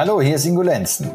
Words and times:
Hallo, 0.00 0.22
hier 0.22 0.36
ist 0.36 0.46
Ingo 0.46 0.62
Lenzen. 0.62 1.10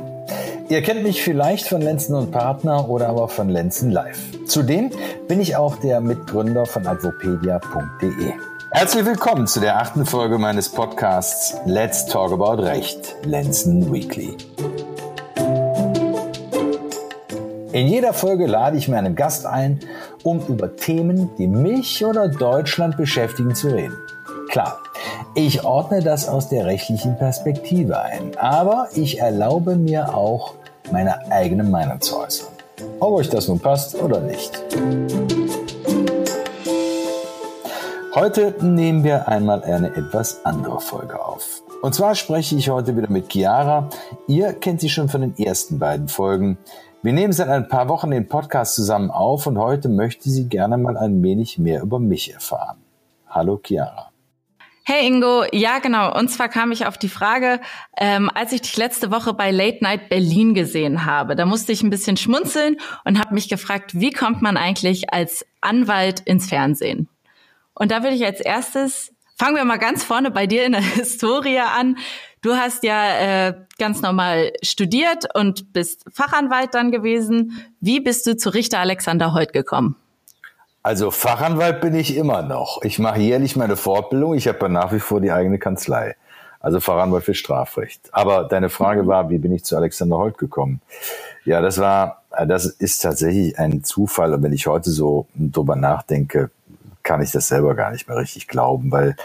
Ihr 0.70 0.84
kennt 0.84 1.02
mich 1.02 1.24
vielleicht 1.24 1.68
von 1.68 1.82
Lenzen 1.82 2.14
und 2.14 2.32
Partner 2.32 2.88
oder 2.88 3.10
aber 3.10 3.28
von 3.30 3.50
Lenzen 3.50 3.90
Live. 3.90 4.20
Zudem 4.46 4.92
bin 5.28 5.42
ich 5.42 5.56
auch 5.56 5.78
der 5.78 6.02
Mitgründer 6.02 6.68
von 6.68 6.86
advopedia.de. 6.86 8.34
Herzlich 8.70 9.04
willkommen 9.04 9.48
zu 9.48 9.60
der 9.60 9.80
achten 9.80 10.06
Folge 10.06 10.38
meines 10.38 10.70
Podcasts 10.70 11.56
Let's 11.66 12.06
Talk 12.06 12.32
About 12.32 12.62
Recht, 12.62 13.16
Lenzen 13.24 13.92
Weekly. 13.92 14.38
In 17.72 17.88
jeder 17.88 18.14
Folge 18.14 18.46
lade 18.46 18.78
ich 18.78 18.88
mir 18.88 19.00
einen 19.00 19.16
Gast 19.16 19.48
ein, 19.48 19.80
um 20.22 20.46
über 20.46 20.76
Themen, 20.76 21.32
die 21.40 21.48
mich 21.48 22.06
oder 22.06 22.28
Deutschland 22.28 22.98
beschäftigen, 22.98 23.56
zu 23.56 23.70
reden. 23.70 23.98
Klar, 24.52 24.78
ich 25.36 25.66
ordne 25.66 26.02
das 26.02 26.30
aus 26.30 26.48
der 26.48 26.66
rechtlichen 26.66 27.18
Perspektive 27.18 28.02
ein, 28.02 28.38
aber 28.38 28.88
ich 28.96 29.20
erlaube 29.20 29.76
mir 29.76 30.16
auch, 30.16 30.54
meine 30.92 31.30
eigene 31.32 31.64
Meinung 31.64 32.00
zu 32.00 32.18
äußern. 32.18 32.48
Ob 33.00 33.16
euch 33.16 33.30
das 33.30 33.48
nun 33.48 33.60
passt 33.60 34.02
oder 34.02 34.22
nicht. 34.22 34.64
Heute 38.14 38.56
nehmen 38.62 39.04
wir 39.04 39.28
einmal 39.28 39.64
eine 39.64 39.94
etwas 39.96 40.46
andere 40.46 40.80
Folge 40.80 41.24
auf. 41.24 41.64
Und 41.82 41.94
zwar 41.94 42.16
spreche 42.16 42.56
ich 42.56 42.70
heute 42.70 42.96
wieder 42.96 43.10
mit 43.10 43.30
Chiara. 43.30 43.90
Ihr 44.28 44.54
kennt 44.54 44.80
sie 44.80 44.90
schon 44.90 45.10
von 45.10 45.22
den 45.22 45.38
ersten 45.38 45.80
beiden 45.80 46.08
Folgen. 46.08 46.58
Wir 47.04 47.12
nehmen 47.12 47.34
seit 47.34 47.50
ein 47.50 47.68
paar 47.68 47.90
Wochen 47.90 48.12
den 48.12 48.30
Podcast 48.30 48.76
zusammen 48.76 49.12
auf 49.12 49.48
und 49.48 49.58
heute 49.58 49.90
möchte 49.90 50.30
sie 50.30 50.48
gerne 50.48 50.78
mal 50.78 50.96
ein 50.98 51.22
wenig 51.22 51.60
mehr 51.60 51.82
über 51.82 52.00
mich 52.00 52.34
erfahren. 52.34 52.78
Hallo 53.28 53.60
Chiara. 53.62 54.15
Hey 54.88 55.08
Ingo, 55.08 55.46
ja 55.52 55.80
genau. 55.80 56.16
Und 56.16 56.30
zwar 56.30 56.48
kam 56.48 56.72
ich 56.72 56.86
auf 56.86 57.00
die 57.00 57.10
Frage, 57.10 57.60
ähm, 57.98 58.30
als 58.32 58.52
ich 58.52 58.62
dich 58.62 58.78
letzte 58.78 59.10
Woche 59.10 59.34
bei 59.34 59.50
Late 59.50 59.80
Night 59.82 60.10
Berlin 60.10 60.54
gesehen 60.54 61.06
habe, 61.06 61.36
da 61.36 61.48
musste 61.48 61.72
ich 61.72 61.82
ein 61.82 61.90
bisschen 61.90 62.18
schmunzeln 62.18 62.78
und 63.04 63.20
habe 63.20 63.34
mich 63.34 63.50
gefragt, 63.50 64.00
wie 64.00 64.12
kommt 64.12 64.44
man 64.44 64.58
eigentlich 64.58 65.12
als 65.12 65.44
Anwalt 65.60 66.20
ins 66.20 66.48
Fernsehen? 66.50 67.10
Und 67.74 67.90
da 67.90 68.04
würde 68.04 68.16
ich 68.16 68.24
als 68.26 68.40
erstes, 68.40 69.12
fangen 69.36 69.56
wir 69.56 69.66
mal 69.66 69.78
ganz 69.78 70.04
vorne 70.04 70.30
bei 70.30 70.46
dir 70.46 70.66
in 70.68 70.74
der 70.74 70.82
Historie 70.96 71.58
an. 71.58 71.98
Du 72.44 72.56
hast 72.56 72.84
ja 72.84 73.48
äh, 73.48 73.56
ganz 73.80 74.04
normal 74.04 74.54
studiert 74.62 75.26
und 75.34 75.74
bist 75.74 76.06
Fachanwalt 76.14 76.76
dann 76.76 76.92
gewesen. 76.92 77.66
Wie 77.80 78.02
bist 78.02 78.28
du 78.28 78.38
zu 78.38 78.54
Richter 78.54 78.82
Alexander 78.82 79.34
Holt 79.34 79.52
gekommen? 79.52 79.96
Also 80.86 81.10
Fachanwalt 81.10 81.82
bin 81.82 81.96
ich 81.96 82.16
immer 82.16 82.44
noch. 82.44 82.84
Ich 82.84 83.00
mache 83.00 83.20
jährlich 83.20 83.56
meine 83.56 83.76
Fortbildung. 83.76 84.36
Ich 84.36 84.48
habe 84.48 84.60
ja 84.62 84.70
nach 84.70 84.94
wie 84.94 85.00
vor 85.00 85.20
die 85.20 85.32
eigene 85.32 85.58
Kanzlei. 85.58 86.16
Also 86.60 86.80
Fachanwalt 86.80 87.24
für 87.24 87.34
Strafrecht. 87.34 88.02
Aber 88.12 88.44
deine 88.44 88.70
Frage 88.70 89.02
mhm. 89.02 89.08
war, 89.08 89.30
wie 89.32 89.40
bin 89.40 89.52
ich 89.52 89.64
zu 89.64 89.76
Alexander 89.76 90.20
Holt 90.20 90.38
gekommen? 90.38 90.82
Ja, 91.44 91.60
das 91.60 91.80
war, 91.80 92.22
das 92.48 92.68
ist 92.68 93.00
tatsächlich 93.00 93.58
ein 93.58 93.84
Zufall. 93.84 94.32
Und 94.36 94.44
wenn 94.44 94.54
ich 94.54 94.68
heute 94.68 94.92
so 94.92 95.26
drüber 95.34 95.76
nachdenke, 95.76 96.52
kann 97.02 97.20
ich 97.20 97.32
das 97.32 97.48
selber 97.48 97.74
gar 97.74 97.90
nicht 97.90 98.08
mehr 98.08 98.18
richtig 98.18 98.48
glauben, 98.48 98.92
weil 98.92 99.16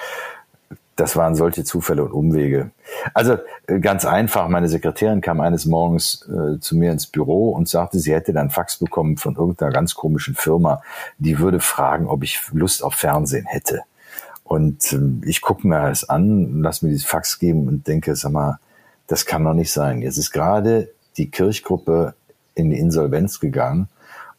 das 0.97 1.17
waren 1.17 1.35
solche 1.35 1.65
Zufälle 1.65 2.05
und 2.05 2.13
Umwege. 2.13 2.71
Also 3.15 3.39
äh, 3.67 3.81
ganz 3.81 4.05
einfach, 4.05 4.49
meine 4.49 4.69
Sekretärin 4.69 5.21
kam 5.21 5.41
eines 5.41 5.65
Morgens 5.65 6.29
äh, 6.29 6.61
zu 6.61 6.77
mir 6.77 6.93
ins 6.93 7.07
Büro 7.07 7.51
und 7.51 7.69
sagte, 7.69 7.99
sie 7.99 8.13
hätte 8.13 8.33
dann 8.33 8.51
Fax 8.51 8.79
bekommen 8.79 9.17
von 9.17 9.37
irgendeiner 9.37 9.73
ganz 9.73 9.95
komischen 9.95 10.35
Firma, 10.35 10.83
die 11.19 11.39
würde 11.39 11.61
fragen, 11.61 12.07
ob 12.07 12.23
ich 12.23 12.41
Lust 12.53 12.83
auf 12.85 12.95
Fernsehen 12.95 13.47
hätte. 13.47 13.81
Und 14.45 14.93
äh, 14.93 15.27
ich 15.27 15.41
gucke 15.41 15.67
mir 15.67 15.89
das 15.89 16.09
an, 16.09 16.61
lass 16.61 16.83
mir 16.83 16.91
dieses 16.91 17.07
Fax 17.07 17.39
geben 17.39 17.67
und 17.67 17.87
denke, 17.87 18.15
sag 18.15 18.33
mal, 18.33 18.59
das 19.07 19.27
kann 19.27 19.45
doch 19.45 19.55
nicht 19.55 19.73
sein. 19.73 20.03
Jetzt 20.03 20.19
ist 20.19 20.33
gerade 20.33 20.93
die 21.17 21.31
Kirchgruppe 21.31 22.15
in 22.55 22.71
die 22.71 22.79
Insolvenz 22.79 23.41
gegangen 23.41 23.89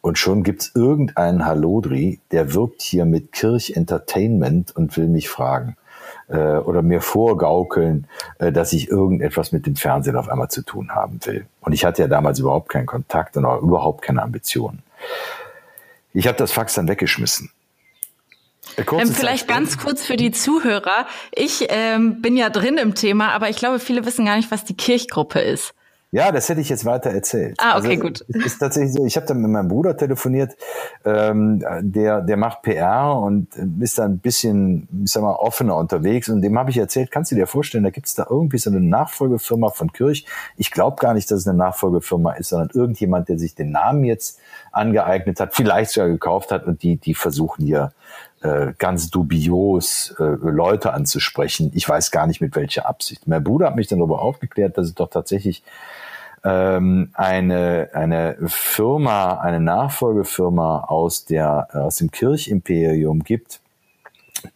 und 0.00 0.16
schon 0.16 0.42
gibt's 0.42 0.70
irgendeinen 0.74 1.44
Halodri, 1.44 2.20
der 2.30 2.54
wirbt 2.54 2.82
hier 2.82 3.04
mit 3.04 3.32
Kirch 3.32 3.72
Entertainment 3.74 4.74
und 4.76 4.96
will 4.96 5.08
mich 5.08 5.28
fragen 5.28 5.76
äh, 6.28 6.36
oder 6.36 6.82
mir 6.82 7.00
vorgaukeln, 7.00 8.06
äh, 8.38 8.52
dass 8.52 8.72
ich 8.72 8.88
irgendetwas 8.88 9.52
mit 9.52 9.66
dem 9.66 9.76
Fernsehen 9.76 10.16
auf 10.16 10.28
einmal 10.28 10.48
zu 10.48 10.62
tun 10.62 10.90
haben 10.94 11.20
will. 11.24 11.46
Und 11.60 11.72
ich 11.72 11.84
hatte 11.84 12.02
ja 12.02 12.08
damals 12.08 12.38
überhaupt 12.38 12.68
keinen 12.68 12.86
Kontakt 12.86 13.36
und 13.36 13.44
auch 13.44 13.62
überhaupt 13.62 14.02
keine 14.02 14.22
Ambitionen. 14.22 14.82
Ich 16.12 16.26
habe 16.26 16.36
das 16.36 16.52
Fax 16.52 16.74
dann 16.74 16.88
weggeschmissen. 16.88 17.50
Ähm, 18.76 19.08
vielleicht 19.08 19.48
ganz 19.48 19.76
kurz 19.76 20.04
für 20.04 20.16
die 20.16 20.30
Zuhörer. 20.30 21.06
Ich 21.32 21.66
ähm, 21.68 22.22
bin 22.22 22.36
ja 22.36 22.48
drin 22.48 22.78
im 22.78 22.94
Thema, 22.94 23.32
aber 23.32 23.50
ich 23.50 23.56
glaube, 23.56 23.78
viele 23.78 24.06
wissen 24.06 24.24
gar 24.24 24.36
nicht, 24.36 24.50
was 24.50 24.64
die 24.64 24.76
Kirchgruppe 24.76 25.40
ist. 25.40 25.74
Ja, 26.14 26.30
das 26.30 26.46
hätte 26.50 26.60
ich 26.60 26.68
jetzt 26.68 26.84
weiter 26.84 27.08
erzählt. 27.08 27.54
Ah, 27.56 27.78
okay, 27.78 27.92
also, 27.92 28.00
gut. 28.02 28.20
Ist 28.28 28.58
tatsächlich 28.58 28.92
so, 28.92 29.06
ich 29.06 29.16
habe 29.16 29.24
dann 29.24 29.40
mit 29.40 29.50
meinem 29.50 29.68
Bruder 29.68 29.96
telefoniert, 29.96 30.54
ähm, 31.06 31.64
der, 31.80 32.20
der 32.20 32.36
macht 32.36 32.60
PR 32.60 33.16
und 33.16 33.48
ist 33.80 33.98
da 33.98 34.04
ein 34.04 34.18
bisschen, 34.18 34.86
ich 35.04 35.10
sag 35.10 35.22
mal, 35.22 35.32
offener 35.32 35.74
unterwegs 35.74 36.28
und 36.28 36.42
dem 36.42 36.58
habe 36.58 36.68
ich 36.68 36.76
erzählt, 36.76 37.10
kannst 37.10 37.32
du 37.32 37.34
dir 37.34 37.46
vorstellen, 37.46 37.84
da 37.84 37.88
gibt 37.88 38.08
es 38.08 38.14
da 38.14 38.26
irgendwie 38.28 38.58
so 38.58 38.68
eine 38.68 38.80
Nachfolgefirma 38.80 39.70
von 39.70 39.90
Kirch. 39.90 40.26
Ich 40.58 40.70
glaube 40.70 40.98
gar 41.00 41.14
nicht, 41.14 41.30
dass 41.30 41.40
es 41.40 41.48
eine 41.48 41.56
Nachfolgefirma 41.56 42.32
ist, 42.32 42.50
sondern 42.50 42.68
irgendjemand, 42.74 43.30
der 43.30 43.38
sich 43.38 43.54
den 43.54 43.70
Namen 43.70 44.04
jetzt 44.04 44.38
angeeignet 44.70 45.40
hat, 45.40 45.54
vielleicht 45.54 45.92
sogar 45.92 46.10
gekauft 46.10 46.52
hat 46.52 46.66
und 46.66 46.82
die, 46.82 46.96
die 46.96 47.14
versuchen 47.14 47.64
hier 47.64 47.92
äh, 48.42 48.72
ganz 48.78 49.10
dubios 49.10 50.14
äh, 50.18 50.22
Leute 50.22 50.92
anzusprechen. 50.92 51.70
Ich 51.74 51.88
weiß 51.88 52.10
gar 52.10 52.26
nicht 52.26 52.40
mit 52.40 52.56
welcher 52.56 52.86
Absicht. 52.86 53.26
Mein 53.26 53.44
Bruder 53.44 53.66
hat 53.66 53.76
mich 53.76 53.88
dann 53.88 53.98
darüber 53.98 54.22
aufgeklärt, 54.22 54.76
dass 54.76 54.86
es 54.86 54.94
doch 54.94 55.10
tatsächlich 55.10 55.62
ähm, 56.44 57.10
eine, 57.14 57.90
eine 57.92 58.36
Firma, 58.46 59.38
eine 59.38 59.60
Nachfolgefirma 59.60 60.84
aus, 60.84 61.24
der, 61.24 61.68
aus 61.72 61.96
dem 61.96 62.10
Kirchimperium 62.10 63.22
gibt, 63.22 63.60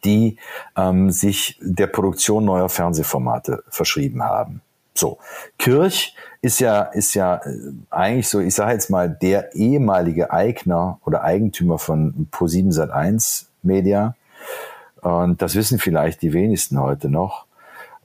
die 0.05 0.37
ähm, 0.77 1.11
sich 1.11 1.59
der 1.61 1.87
Produktion 1.87 2.45
neuer 2.45 2.69
Fernsehformate 2.69 3.63
verschrieben 3.69 4.23
haben. 4.23 4.63
So, 4.95 5.19
Kirch 5.59 6.17
ist 6.41 6.59
ja, 6.59 6.83
ist 6.83 7.15
ja 7.15 7.37
äh, 7.37 7.73
eigentlich 7.91 8.29
so, 8.29 8.41
ich 8.41 8.55
sage 8.55 8.73
jetzt 8.73 8.91
mal, 8.91 9.09
der 9.09 9.55
ehemalige 9.55 10.33
Eigner 10.33 10.99
oder 11.05 11.23
Eigentümer 11.23 11.79
von 11.79 12.29
Pro7 12.33 12.73
Sat1 12.73 13.46
Media. 13.67 14.15
Und 15.03 15.43
das 15.43 15.55
wissen 15.55 15.79
vielleicht 15.79 16.23
die 16.23 16.33
wenigsten 16.33 16.81
heute 16.81 17.11
noch. 17.11 17.47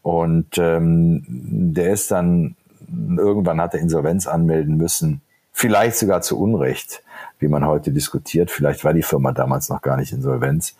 Und 0.01 0.57
ähm, 0.57 1.23
der 1.27 1.93
ist 1.93 2.11
dann 2.11 2.55
irgendwann 2.91 3.61
hat 3.61 3.73
er 3.73 3.79
Insolvenz 3.79 4.27
anmelden 4.27 4.77
müssen, 4.77 5.21
vielleicht 5.51 5.97
sogar 5.97 6.21
zu 6.21 6.39
Unrecht, 6.39 7.03
wie 7.39 7.47
man 7.47 7.65
heute 7.65 7.91
diskutiert. 7.91 8.51
Vielleicht 8.51 8.83
war 8.83 8.93
die 8.93 9.03
Firma 9.03 9.31
damals 9.31 9.69
noch 9.69 9.81
gar 9.81 9.97
nicht 9.97 10.11
insolvenz 10.11 10.75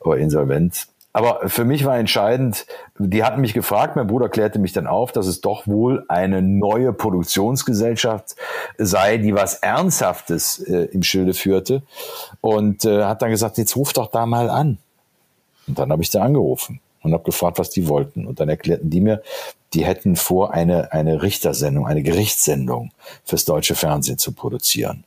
oder 0.00 0.18
insolvent. 0.18 0.88
Aber 1.16 1.48
für 1.48 1.64
mich 1.64 1.86
war 1.86 1.96
entscheidend, 1.96 2.66
die 2.98 3.24
hatten 3.24 3.40
mich 3.40 3.54
gefragt, 3.54 3.96
mein 3.96 4.06
Bruder 4.06 4.28
klärte 4.28 4.58
mich 4.58 4.74
dann 4.74 4.86
auf, 4.86 5.12
dass 5.12 5.26
es 5.26 5.40
doch 5.40 5.66
wohl 5.66 6.04
eine 6.08 6.42
neue 6.42 6.92
Produktionsgesellschaft 6.92 8.36
sei, 8.76 9.16
die 9.16 9.34
was 9.34 9.54
Ernsthaftes 9.54 10.58
äh, 10.58 10.88
im 10.92 11.02
Schilde 11.02 11.32
führte. 11.32 11.80
Und 12.42 12.84
äh, 12.84 13.04
hat 13.04 13.22
dann 13.22 13.30
gesagt, 13.30 13.56
jetzt 13.56 13.76
ruf 13.76 13.94
doch 13.94 14.08
da 14.08 14.26
mal 14.26 14.50
an. 14.50 14.76
Und 15.66 15.78
dann 15.78 15.90
habe 15.90 16.02
ich 16.02 16.10
da 16.10 16.20
angerufen 16.20 16.80
und 17.00 17.14
habe 17.14 17.24
gefragt, 17.24 17.58
was 17.58 17.70
die 17.70 17.88
wollten. 17.88 18.26
Und 18.26 18.38
dann 18.38 18.50
erklärten 18.50 18.90
die 18.90 19.00
mir, 19.00 19.22
die 19.72 19.86
hätten 19.86 20.16
vor, 20.16 20.52
eine, 20.52 20.92
eine 20.92 21.22
Richtersendung, 21.22 21.86
eine 21.86 22.02
Gerichtssendung 22.02 22.90
fürs 23.24 23.46
deutsche 23.46 23.74
Fernsehen 23.74 24.18
zu 24.18 24.32
produzieren. 24.32 25.05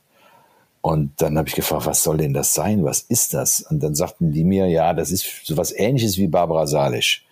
Und 0.82 1.12
dann 1.20 1.36
habe 1.36 1.48
ich 1.48 1.54
gefragt, 1.54 1.86
was 1.86 2.02
soll 2.02 2.16
denn 2.16 2.32
das 2.32 2.54
sein? 2.54 2.84
Was 2.84 3.00
ist 3.00 3.34
das? 3.34 3.60
Und 3.60 3.82
dann 3.82 3.94
sagten 3.94 4.32
die 4.32 4.44
mir, 4.44 4.66
ja, 4.66 4.94
das 4.94 5.10
ist 5.10 5.26
so 5.44 5.56
was 5.56 5.72
ähnliches 5.72 6.16
wie 6.16 6.26
Barbara 6.26 6.66
Salisch. 6.66 7.26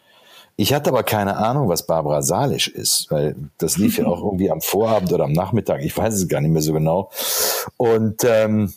Ich 0.56 0.74
hatte 0.74 0.90
aber 0.90 1.04
keine 1.04 1.36
Ahnung, 1.36 1.68
was 1.68 1.86
Barbara 1.86 2.20
Salisch 2.20 2.68
ist, 2.68 3.06
weil 3.10 3.36
das 3.58 3.78
lief 3.78 3.96
ja 3.96 4.06
auch 4.08 4.22
irgendwie 4.22 4.50
am 4.50 4.60
Vorabend 4.60 5.12
oder 5.12 5.24
am 5.24 5.32
Nachmittag. 5.32 5.82
Ich 5.82 5.96
weiß 5.96 6.14
es 6.14 6.28
gar 6.28 6.40
nicht 6.40 6.50
mehr 6.50 6.62
so 6.62 6.72
genau. 6.72 7.10
Und 7.76 8.24
ähm, 8.24 8.74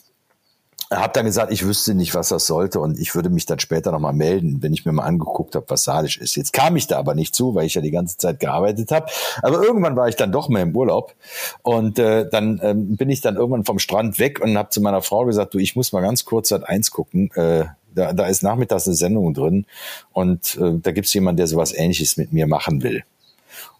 habe 0.92 1.12
dann 1.12 1.24
gesagt, 1.24 1.52
ich 1.52 1.66
wüsste 1.66 1.94
nicht, 1.94 2.14
was 2.14 2.28
das 2.28 2.46
sollte 2.46 2.80
und 2.80 2.98
ich 2.98 3.14
würde 3.14 3.30
mich 3.30 3.46
dann 3.46 3.58
später 3.58 3.92
nochmal 3.92 4.12
melden, 4.12 4.62
wenn 4.62 4.72
ich 4.72 4.84
mir 4.84 4.92
mal 4.92 5.04
angeguckt 5.04 5.54
habe, 5.54 5.66
was 5.68 5.84
sadisch 5.84 6.18
ist. 6.18 6.36
Jetzt 6.36 6.52
kam 6.52 6.76
ich 6.76 6.86
da 6.86 6.98
aber 6.98 7.14
nicht 7.14 7.34
zu, 7.34 7.54
weil 7.54 7.66
ich 7.66 7.74
ja 7.74 7.80
die 7.80 7.90
ganze 7.90 8.16
Zeit 8.16 8.40
gearbeitet 8.40 8.90
habe. 8.90 9.06
Aber 9.42 9.62
irgendwann 9.62 9.96
war 9.96 10.08
ich 10.08 10.16
dann 10.16 10.32
doch 10.32 10.48
mehr 10.48 10.62
im 10.62 10.76
Urlaub 10.76 11.14
und 11.62 11.98
äh, 11.98 12.28
dann 12.30 12.60
ähm, 12.62 12.96
bin 12.96 13.10
ich 13.10 13.20
dann 13.20 13.36
irgendwann 13.36 13.64
vom 13.64 13.78
Strand 13.78 14.18
weg 14.18 14.40
und 14.40 14.56
habe 14.56 14.70
zu 14.70 14.80
meiner 14.80 15.02
Frau 15.02 15.24
gesagt, 15.24 15.54
du, 15.54 15.58
ich 15.58 15.76
muss 15.76 15.92
mal 15.92 16.00
ganz 16.00 16.24
kurz 16.24 16.48
seit 16.48 16.68
eins 16.68 16.90
gucken. 16.90 17.30
Äh, 17.34 17.64
da, 17.94 18.12
da 18.12 18.26
ist 18.26 18.42
nachmittags 18.42 18.86
eine 18.86 18.96
Sendung 18.96 19.34
drin 19.34 19.66
und 20.12 20.56
äh, 20.56 20.78
da 20.80 20.92
gibt's 20.92 21.12
jemanden, 21.14 21.38
der 21.38 21.46
sowas 21.46 21.74
ähnliches 21.74 22.16
mit 22.16 22.32
mir 22.32 22.46
machen 22.46 22.82
will. 22.82 23.04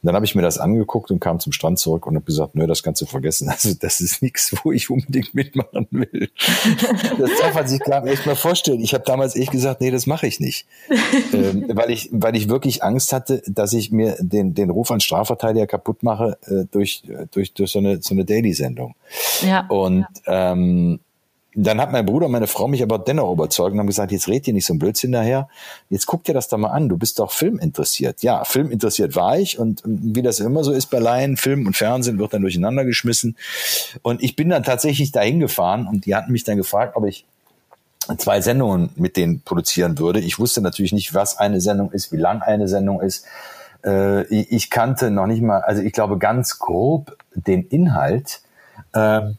Und 0.02 0.06
dann 0.06 0.14
habe 0.14 0.24
ich 0.24 0.34
mir 0.34 0.42
das 0.42 0.58
angeguckt 0.58 1.10
und 1.10 1.20
kam 1.20 1.38
zum 1.38 1.52
Strand 1.52 1.78
zurück 1.78 2.06
und 2.06 2.16
habe 2.16 2.24
gesagt, 2.24 2.54
nö, 2.54 2.66
das 2.66 2.82
kannst 2.82 3.00
du 3.00 3.06
vergessen. 3.06 3.50
Also 3.62 3.74
das 3.78 4.00
ist 4.00 4.22
nichts, 4.22 4.54
wo 4.62 4.72
ich 4.72 4.90
unbedingt 4.90 5.34
mitmachen 5.34 5.86
will. 5.90 6.30
Das 7.18 7.30
darf 7.40 7.54
man 7.54 7.68
sich 7.68 7.80
klar 7.80 8.04
echt 8.06 8.26
mal 8.26 8.34
vorstellen. 8.34 8.80
Ich 8.80 8.94
habe 8.94 9.04
damals 9.04 9.36
echt 9.36 9.52
gesagt, 9.52 9.80
nee, 9.80 9.90
das 9.90 10.06
mache 10.06 10.26
ich 10.26 10.40
nicht. 10.40 10.66
ähm, 11.32 11.66
weil 11.68 11.90
ich, 11.90 12.08
weil 12.12 12.34
ich 12.34 12.48
wirklich 12.48 12.82
Angst 12.82 13.12
hatte, 13.12 13.42
dass 13.46 13.72
ich 13.72 13.92
mir 13.92 14.16
den, 14.20 14.54
den 14.54 14.70
Ruf 14.70 14.90
an 14.90 15.00
Strafverteidiger 15.00 15.66
kaputt 15.66 16.02
mache 16.02 16.38
äh, 16.46 16.64
durch, 16.70 17.02
durch, 17.30 17.52
durch 17.52 17.70
so 17.70 17.78
eine, 17.78 18.02
so 18.02 18.14
eine 18.14 18.24
Daily-Sendung. 18.24 18.94
Ja. 19.42 19.66
Und 19.68 20.06
ähm, 20.26 21.00
dann 21.54 21.80
hat 21.80 21.92
mein 21.92 22.06
Bruder 22.06 22.26
und 22.26 22.32
meine 22.32 22.46
Frau 22.46 22.66
mich 22.66 22.82
aber 22.82 22.98
dennoch 22.98 23.30
überzeugt 23.30 23.72
und 23.72 23.78
haben 23.78 23.86
gesagt, 23.86 24.10
jetzt 24.10 24.28
red 24.28 24.46
dir 24.46 24.54
nicht 24.54 24.64
so 24.64 24.72
ein 24.72 24.78
Blödsinn 24.78 25.12
daher. 25.12 25.48
Jetzt 25.90 26.06
guck 26.06 26.24
dir 26.24 26.32
das 26.32 26.48
doch 26.48 26.58
mal 26.58 26.70
an. 26.70 26.88
Du 26.88 26.96
bist 26.96 27.18
doch 27.18 27.30
filminteressiert. 27.30 28.22
Ja, 28.22 28.44
filminteressiert 28.44 29.14
war 29.16 29.38
ich 29.38 29.58
und 29.58 29.82
wie 29.84 30.22
das 30.22 30.40
immer 30.40 30.64
so 30.64 30.72
ist 30.72 30.86
bei 30.86 30.98
Laien, 30.98 31.36
Film 31.36 31.66
und 31.66 31.76
Fernsehen 31.76 32.18
wird 32.18 32.32
dann 32.32 32.42
durcheinander 32.42 32.84
geschmissen. 32.84 33.36
Und 34.00 34.22
ich 34.22 34.34
bin 34.34 34.48
dann 34.48 34.62
tatsächlich 34.62 35.12
dahin 35.12 35.40
gefahren 35.40 35.86
und 35.86 36.06
die 36.06 36.14
hatten 36.14 36.32
mich 36.32 36.44
dann 36.44 36.56
gefragt, 36.56 36.96
ob 36.96 37.06
ich 37.06 37.26
zwei 38.16 38.40
Sendungen 38.40 38.90
mit 38.96 39.16
denen 39.16 39.42
produzieren 39.42 39.98
würde. 39.98 40.20
Ich 40.20 40.38
wusste 40.38 40.60
natürlich 40.60 40.92
nicht, 40.92 41.14
was 41.14 41.38
eine 41.38 41.60
Sendung 41.60 41.92
ist, 41.92 42.12
wie 42.12 42.16
lang 42.16 42.42
eine 42.42 42.66
Sendung 42.66 43.00
ist. 43.00 43.26
Äh, 43.84 44.24
ich 44.26 44.70
kannte 44.70 45.10
noch 45.10 45.26
nicht 45.26 45.42
mal, 45.42 45.60
also 45.60 45.82
ich 45.82 45.92
glaube 45.92 46.18
ganz 46.18 46.58
grob 46.58 47.16
den 47.34 47.66
Inhalt. 47.68 48.40
Ähm, 48.94 49.36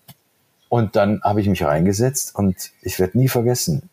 und 0.74 0.96
dann 0.96 1.22
habe 1.22 1.40
ich 1.40 1.48
mich 1.48 1.64
reingesetzt 1.64 2.34
und 2.34 2.72
ich 2.81 3.00
werde 3.00 3.16
nie 3.16 3.28
vergessen, 3.28 3.92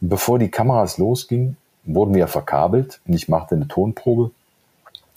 bevor 0.00 0.40
die 0.40 0.50
Kameras 0.50 0.98
losgingen, 0.98 1.56
wurden 1.84 2.12
wir 2.12 2.26
verkabelt 2.26 3.00
und 3.06 3.14
ich 3.14 3.28
machte 3.28 3.54
eine 3.54 3.68
Tonprobe 3.68 4.32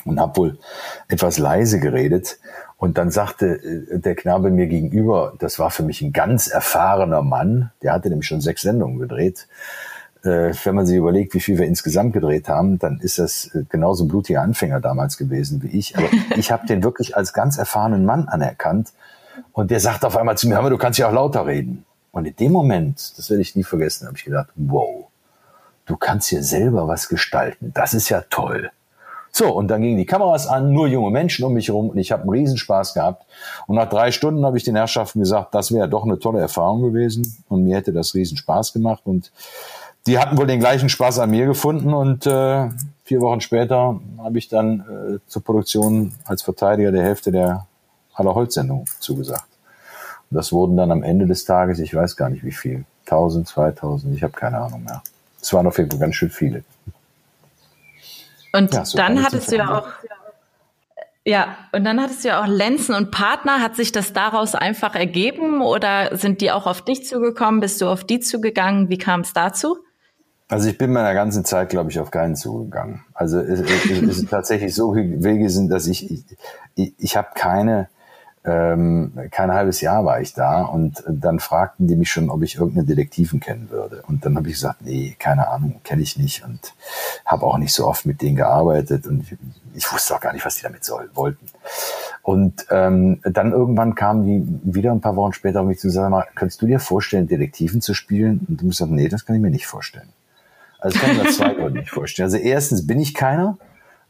und 0.06 0.20
habe 0.20 0.38
wohl 0.38 0.60
etwas 1.08 1.40
leise 1.40 1.80
geredet. 1.80 2.38
Und 2.78 3.00
dann 3.00 3.10
sagte 3.10 3.48
äh, 3.48 3.98
der 3.98 4.14
Knabe 4.14 4.52
mir 4.52 4.68
gegenüber, 4.68 5.34
das 5.40 5.58
war 5.58 5.72
für 5.72 5.82
mich 5.82 6.04
ein 6.04 6.14
ganz 6.14 6.46
erfahrener 6.46 7.24
Mann, 7.24 7.72
der 7.82 7.94
hatte 7.94 8.10
nämlich 8.10 8.28
schon 8.28 8.42
sechs 8.42 8.62
Sendungen 8.62 9.00
gedreht. 9.00 9.48
Äh, 10.22 10.54
wenn 10.64 10.76
man 10.76 10.86
sich 10.86 10.98
überlegt, 10.98 11.34
wie 11.34 11.40
viel 11.40 11.58
wir 11.58 11.66
insgesamt 11.66 12.14
gedreht 12.14 12.48
haben, 12.48 12.78
dann 12.78 13.00
ist 13.00 13.18
das 13.18 13.50
äh, 13.56 13.64
genauso 13.68 14.06
ein 14.06 14.08
blutiger 14.08 14.44
Anfänger 14.44 14.80
damals 14.80 15.18
gewesen 15.18 15.64
wie 15.64 15.80
ich. 15.80 15.98
Aber 15.98 16.10
ich 16.36 16.52
habe 16.52 16.68
den 16.68 16.84
wirklich 16.84 17.18
als 17.18 17.34
ganz 17.34 17.58
erfahrenen 17.58 18.06
Mann 18.06 18.28
anerkannt 18.28 18.94
und 19.54 19.72
der 19.72 19.80
sagt 19.80 20.06
auf 20.06 20.18
einmal 20.18 20.38
zu 20.38 20.48
mir, 20.48 20.62
du 20.70 20.78
kannst 20.78 21.00
ja 21.00 21.10
auch 21.10 21.14
lauter 21.14 21.46
reden. 21.46 21.86
Und 22.12 22.26
in 22.26 22.36
dem 22.36 22.52
Moment, 22.52 23.18
das 23.18 23.30
werde 23.30 23.42
ich 23.42 23.56
nie 23.56 23.64
vergessen, 23.64 24.08
habe 24.08 24.18
ich 24.18 24.26
gedacht, 24.26 24.50
wow, 24.56 25.08
du 25.86 25.98
kannst 25.98 26.30
hier 26.30 26.44
selber 26.44 26.88
was 26.88 27.08
gestalten. 27.08 27.72
Das 27.74 27.94
ist 27.94 28.10
ja 28.10 28.22
toll. 28.30 28.72
So, 29.34 29.54
und 29.54 29.70
dann 29.70 29.82
gingen 29.82 29.98
die 29.98 30.06
Kameras 30.06 30.46
an, 30.46 30.74
nur 30.74 30.88
junge 30.88 31.10
Menschen 31.10 31.46
um 31.46 31.54
mich 31.54 31.70
herum 31.70 31.90
und 31.90 31.98
ich 31.98 32.12
habe 32.12 32.24
einen 32.24 32.32
Riesenspaß 32.32 32.94
gehabt. 32.94 33.26
Und 33.66 33.76
nach 33.76 33.88
drei 33.88 34.12
Stunden 34.12 34.46
habe 34.46 34.58
ich 34.58 34.66
den 34.66 34.76
Herrschaften 34.76 35.22
gesagt, 35.22 35.56
das 35.56 35.72
wäre 35.72 35.88
doch 35.88 36.04
eine 36.04 36.20
tolle 36.20 36.42
Erfahrung 36.42 36.82
gewesen 36.82 37.38
und 37.48 37.64
mir 37.64 37.78
hätte 37.78 37.94
das 37.94 38.14
Riesenspaß 38.14 38.74
gemacht. 38.74 39.04
Und 39.06 39.32
die 40.06 40.20
hatten 40.20 40.38
wohl 40.38 40.48
den 40.48 40.60
gleichen 40.60 40.90
Spaß 40.90 41.20
an 41.20 41.32
mir 41.32 41.46
gefunden 41.46 41.94
und 41.94 42.26
äh, 42.28 42.70
vier 43.06 43.22
Wochen 43.22 43.40
später 43.40 44.00
habe 44.18 44.38
ich 44.38 44.50
dann 44.50 44.82
äh, 44.82 45.20
zur 45.28 45.44
Produktion 45.44 46.12
als 46.26 46.42
Verteidiger 46.42 46.92
der 46.92 47.04
Hälfte 47.04 47.32
der 47.32 47.68
aller 48.14 48.36
Holzsendungen 48.36 48.86
zugesagt. 49.00 49.48
Und 50.30 50.38
das 50.38 50.52
wurden 50.52 50.78
dann 50.78 50.92
am 50.92 51.04
Ende 51.04 51.26
des 51.26 51.46
Tages, 51.46 51.80
ich 51.80 51.94
weiß 51.94 52.16
gar 52.16 52.30
nicht 52.30 52.44
wie 52.44 52.52
viel, 52.52 52.86
1000, 53.06 53.48
2000, 53.48 54.16
ich 54.16 54.24
habe 54.24 54.34
keine 54.34 54.60
Ahnung 54.60 54.84
mehr. 54.84 55.02
Es 55.42 55.52
waren 55.54 55.68
auf 55.68 55.78
jeden 55.78 55.90
Fall 55.92 56.00
ganz 56.00 56.16
schön 56.16 56.30
viele. 56.30 56.64
Und 58.54 58.74
ja, 58.74 58.86
so 58.86 58.98
dann 58.98 59.24
hattest 59.24 59.52
du 59.52 59.58
ja 59.58 59.80
auch, 59.80 59.88
ja, 61.24 61.56
und 61.72 61.84
dann 61.84 62.02
hattest 62.02 62.24
du 62.24 62.30
ja 62.30 62.42
auch 62.42 62.48
Lenzen 62.48 62.96
und 62.96 63.12
Partner. 63.12 63.62
Hat 63.62 63.76
sich 63.76 63.92
das 63.92 64.12
daraus 64.12 64.56
einfach 64.56 64.96
ergeben 64.96 65.62
oder 65.62 66.18
sind 66.18 66.42
die 66.42 66.52
auch 66.52 66.66
auf 66.66 66.82
dich 66.82 67.06
zugekommen? 67.06 67.60
Bist 67.60 67.80
du 67.82 67.88
auf 67.88 68.04
die 68.04 68.20
zugegangen? 68.20 68.90
Wie 68.90 68.98
kam 68.98 69.22
es 69.22 69.34
dazu? 69.34 69.78
Also 70.48 70.68
ich 70.68 70.78
bin 70.78 70.92
meiner 70.92 71.14
ganzen 71.14 71.46
Zeit, 71.46 71.70
glaube 71.70 71.92
ich, 71.92 72.00
auf 72.00 72.12
keinen 72.12 72.36
zugegangen. 72.36 73.06
Also 73.14 73.40
es, 73.40 73.62
es, 73.62 73.86
es 73.86 74.18
ist 74.18 74.30
tatsächlich 74.30 74.76
so 74.76 74.96
Wege 74.96 75.50
sind, 75.50 75.70
dass 75.70 75.88
ich, 75.88 76.12
ich, 76.12 76.26
ich, 76.76 76.94
ich 76.98 77.16
habe 77.16 77.30
keine, 77.36 77.88
ähm, 78.44 79.12
kein 79.30 79.52
halbes 79.52 79.82
Jahr 79.82 80.04
war 80.04 80.20
ich 80.20 80.34
da 80.34 80.64
und 80.64 81.04
dann 81.08 81.40
fragten 81.40 81.88
die 81.88 81.96
mich 81.96 82.12
schon, 82.12 82.30
ob 82.32 82.42
ich 82.42 82.56
irgendeinen 82.56 82.88
Detektiven 82.88 83.40
kennen 83.40 83.70
würde. 83.70 84.04
Und 84.08 84.26
dann 84.26 84.36
habe 84.36 84.48
ich 84.48 84.56
gesagt, 84.56 84.82
nee, 84.82 85.16
keine 85.20 85.48
Ahnung, 85.50 85.82
kenne 85.84 86.02
ich 86.02 86.18
nicht 86.18 86.44
und 86.44 86.74
habe 87.26 87.46
auch 87.46 87.60
nicht 87.60 87.74
so 87.74 87.86
oft 87.86 88.06
mit 88.08 88.22
denen 88.22 88.36
gearbeitet 88.36 89.06
und 89.06 89.26
ich, 89.76 89.94
wusste 89.94 90.16
auch 90.16 90.20
gar 90.20 90.34
nicht, 90.34 90.46
was 90.46 90.56
die 90.56 90.64
damit 90.64 90.84
soll, 90.84 91.10
wollten. 91.14 91.46
Und 92.24 92.66
ähm, 92.72 93.20
dann 93.24 93.52
irgendwann 93.52 93.94
kamen 93.94 94.24
die 94.26 94.74
wieder 94.76 94.92
ein 94.92 95.02
paar 95.02 95.16
Wochen 95.16 95.34
später 95.34 95.62
auf 95.62 95.68
mich 95.68 95.80
zu 95.80 95.90
sagen, 95.90 96.12
mal, 96.12 96.26
könntest 96.34 96.62
du 96.62 96.66
dir 96.66 96.80
vorstellen, 96.80 97.28
Detektiven 97.28 97.82
zu 97.82 97.94
spielen? 97.94 98.46
Und 98.48 98.62
du 98.62 98.66
musst 98.66 98.80
sagen, 98.80 98.96
nee, 98.96 99.08
das 99.08 99.26
kann 99.26 99.36
ich 99.36 99.42
mir 99.42 99.52
nicht 99.52 99.68
vorstellen. 99.68 100.10
Also 100.80 100.96
ich 100.96 101.02
kann 101.02 101.18
mir 101.18 101.30
zwei 101.30 101.54
Gründe 101.54 101.80
nicht 101.80 101.92
vorstellen. 101.92 102.26
Also 102.26 102.38
erstens 102.38 102.88
bin 102.88 103.00
ich 103.00 103.14
keiner. 103.14 103.58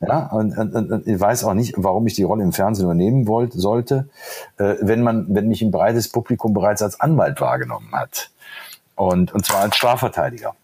Ja, 0.01 0.27
und, 0.27 0.57
und, 0.57 0.91
und 0.91 1.07
ich 1.07 1.19
weiß 1.19 1.43
auch 1.43 1.53
nicht, 1.53 1.75
warum 1.77 2.07
ich 2.07 2.15
die 2.15 2.23
Rolle 2.23 2.43
im 2.43 2.53
Fernsehen 2.53 2.85
übernehmen 2.85 3.27
wollte, 3.27 3.59
sollte, 3.59 4.09
äh, 4.57 4.75
wenn 4.81 5.03
man, 5.03 5.27
wenn 5.29 5.47
mich 5.47 5.61
ein 5.61 5.69
breites 5.69 6.09
Publikum 6.09 6.53
bereits 6.53 6.81
als 6.81 6.99
Anwalt 6.99 7.39
wahrgenommen 7.39 7.91
hat. 7.93 8.31
Und, 8.95 9.31
und 9.31 9.45
zwar 9.45 9.61
als 9.61 9.75
Strafverteidiger. 9.75 10.55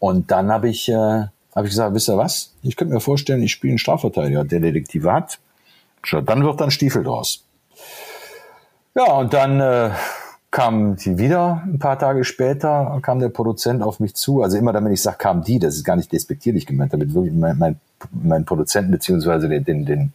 Und 0.00 0.32
dann 0.32 0.50
habe 0.50 0.68
ich, 0.68 0.88
äh, 0.88 0.94
hab 0.94 1.64
ich 1.64 1.70
gesagt, 1.70 1.94
wisst 1.94 2.08
ihr 2.08 2.16
was? 2.16 2.52
Ich 2.62 2.74
könnte 2.74 2.92
mir 2.92 3.00
vorstellen, 3.00 3.42
ich 3.42 3.52
spiele 3.52 3.72
einen 3.72 3.78
Strafverteidiger, 3.78 4.44
der 4.44 4.60
Detektive 4.60 5.12
hat. 5.12 5.38
Dann 6.10 6.42
wird 6.42 6.60
dann 6.60 6.70
Stiefel 6.70 7.04
draus. 7.04 7.44
Ja, 8.94 9.12
und 9.12 9.32
dann 9.32 9.60
äh, 9.60 9.90
kam 10.50 10.96
die 10.96 11.16
wieder 11.16 11.62
ein 11.64 11.78
paar 11.78 11.98
Tage 11.98 12.24
später, 12.24 12.98
kam 13.02 13.20
der 13.20 13.28
Produzent 13.28 13.82
auf 13.82 14.00
mich 14.00 14.14
zu. 14.14 14.42
Also 14.42 14.58
immer, 14.58 14.72
damit 14.72 14.92
ich 14.92 15.02
sage, 15.02 15.18
kam 15.18 15.44
die, 15.44 15.58
das 15.58 15.76
ist 15.76 15.84
gar 15.84 15.96
nicht 15.96 16.12
despektierlich 16.12 16.66
gemeint, 16.66 16.92
damit 16.92 17.14
wirklich 17.14 17.32
mein, 17.32 17.56
mein, 17.56 17.80
mein 18.10 18.44
Produzenten 18.44 18.90
beziehungsweise 18.90 19.48
den, 19.48 19.64
den, 19.64 19.86
den 19.86 20.12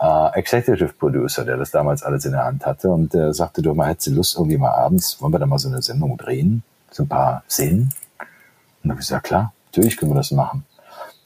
äh, 0.00 0.38
Executive 0.38 0.94
Producer, 0.98 1.44
der 1.44 1.58
das 1.58 1.70
damals 1.70 2.02
alles 2.02 2.24
in 2.24 2.32
der 2.32 2.44
Hand 2.44 2.64
hatte 2.64 2.90
und 2.90 3.12
der 3.12 3.34
sagte, 3.34 3.60
du 3.60 3.74
mal, 3.74 3.88
hättest 3.88 4.08
du 4.08 4.12
Lust, 4.12 4.36
irgendwie 4.36 4.56
mal 4.56 4.72
abends, 4.72 5.20
wollen 5.20 5.32
wir 5.34 5.38
da 5.38 5.46
mal 5.46 5.58
so 5.58 5.68
eine 5.68 5.82
Sendung 5.82 6.16
drehen? 6.16 6.62
So 6.90 7.02
ein 7.02 7.08
paar 7.08 7.42
Szenen? 7.48 7.82
Und 7.82 8.84
dann 8.84 8.92
habe 8.92 9.00
ich 9.02 9.08
gesagt, 9.08 9.26
klar, 9.26 9.52
natürlich 9.66 9.98
können 9.98 10.12
wir 10.12 10.16
das 10.16 10.30
machen. 10.30 10.64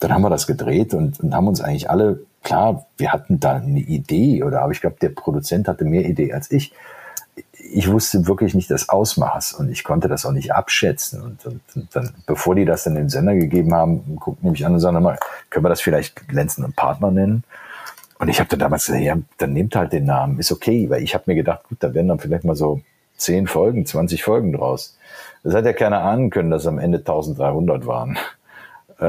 Dann 0.01 0.13
haben 0.13 0.23
wir 0.23 0.31
das 0.31 0.49
gedreht 0.49 0.95
und, 0.95 1.21
und 1.21 1.33
haben 1.33 1.47
uns 1.47 1.61
eigentlich 1.61 1.89
alle, 1.89 2.19
klar, 2.43 2.87
wir 2.97 3.13
hatten 3.13 3.39
da 3.39 3.53
eine 3.55 3.79
Idee 3.79 4.43
oder 4.43 4.63
aber 4.63 4.73
ich 4.73 4.81
glaube, 4.81 4.97
der 5.01 5.11
Produzent 5.11 5.69
hatte 5.69 5.85
mehr 5.85 6.05
Idee 6.05 6.33
als 6.33 6.51
ich 6.51 6.73
ich 7.73 7.91
wusste 7.91 8.27
wirklich 8.27 8.55
nicht 8.55 8.71
das 8.71 8.89
Ausmaß 8.89 9.55
und 9.55 9.71
ich 9.71 9.83
konnte 9.85 10.09
das 10.09 10.27
auch 10.27 10.33
nicht 10.33 10.53
abschätzen. 10.53 11.23
Und, 11.23 11.47
und, 11.47 11.61
und 11.75 11.97
dann, 11.97 12.15
bevor 12.27 12.55
die 12.55 12.65
das 12.65 12.85
dann 12.85 12.95
dem 12.95 13.09
Sender 13.09 13.35
gegeben 13.35 13.75
haben, 13.75 14.17
guckten 14.17 14.45
nämlich 14.45 14.65
an 14.67 14.75
und 14.75 14.81
sagen, 14.81 15.03
mal, 15.03 15.19
können 15.51 15.65
wir 15.65 15.71
das 15.71 15.81
vielleicht 15.81 16.31
Lenzen 16.31 16.65
und 16.65 16.77
Partner 16.77 17.11
nennen? 17.11 17.45
Und 18.19 18.29
ich 18.29 18.39
habe 18.39 18.49
dann 18.51 18.61
damals 18.61 18.87
gesagt, 18.87 19.03
ja, 19.03 19.17
dann 19.39 19.53
nehmt 19.53 19.75
halt 19.75 19.93
den 19.93 20.05
Namen, 20.05 20.39
ist 20.39 20.53
okay, 20.53 20.89
weil 20.89 21.03
ich 21.03 21.15
habe 21.15 21.25
mir 21.27 21.35
gedacht, 21.35 21.65
gut, 21.69 21.79
da 21.81 21.93
werden 21.93 22.09
dann 22.09 22.19
vielleicht 22.19 22.45
mal 22.45 22.55
so 22.55 22.81
zehn 23.17 23.47
Folgen, 23.47 23.87
20 23.87 24.23
Folgen 24.23 24.53
draus. 24.53 24.97
Das 25.43 25.55
hat 25.55 25.65
ja 25.65 25.73
keiner 25.73 26.03
ahnen 26.03 26.31
können, 26.31 26.51
dass 26.51 26.67
am 26.67 26.79
Ende 26.79 26.99
1300 26.99 27.87
waren. 27.87 28.19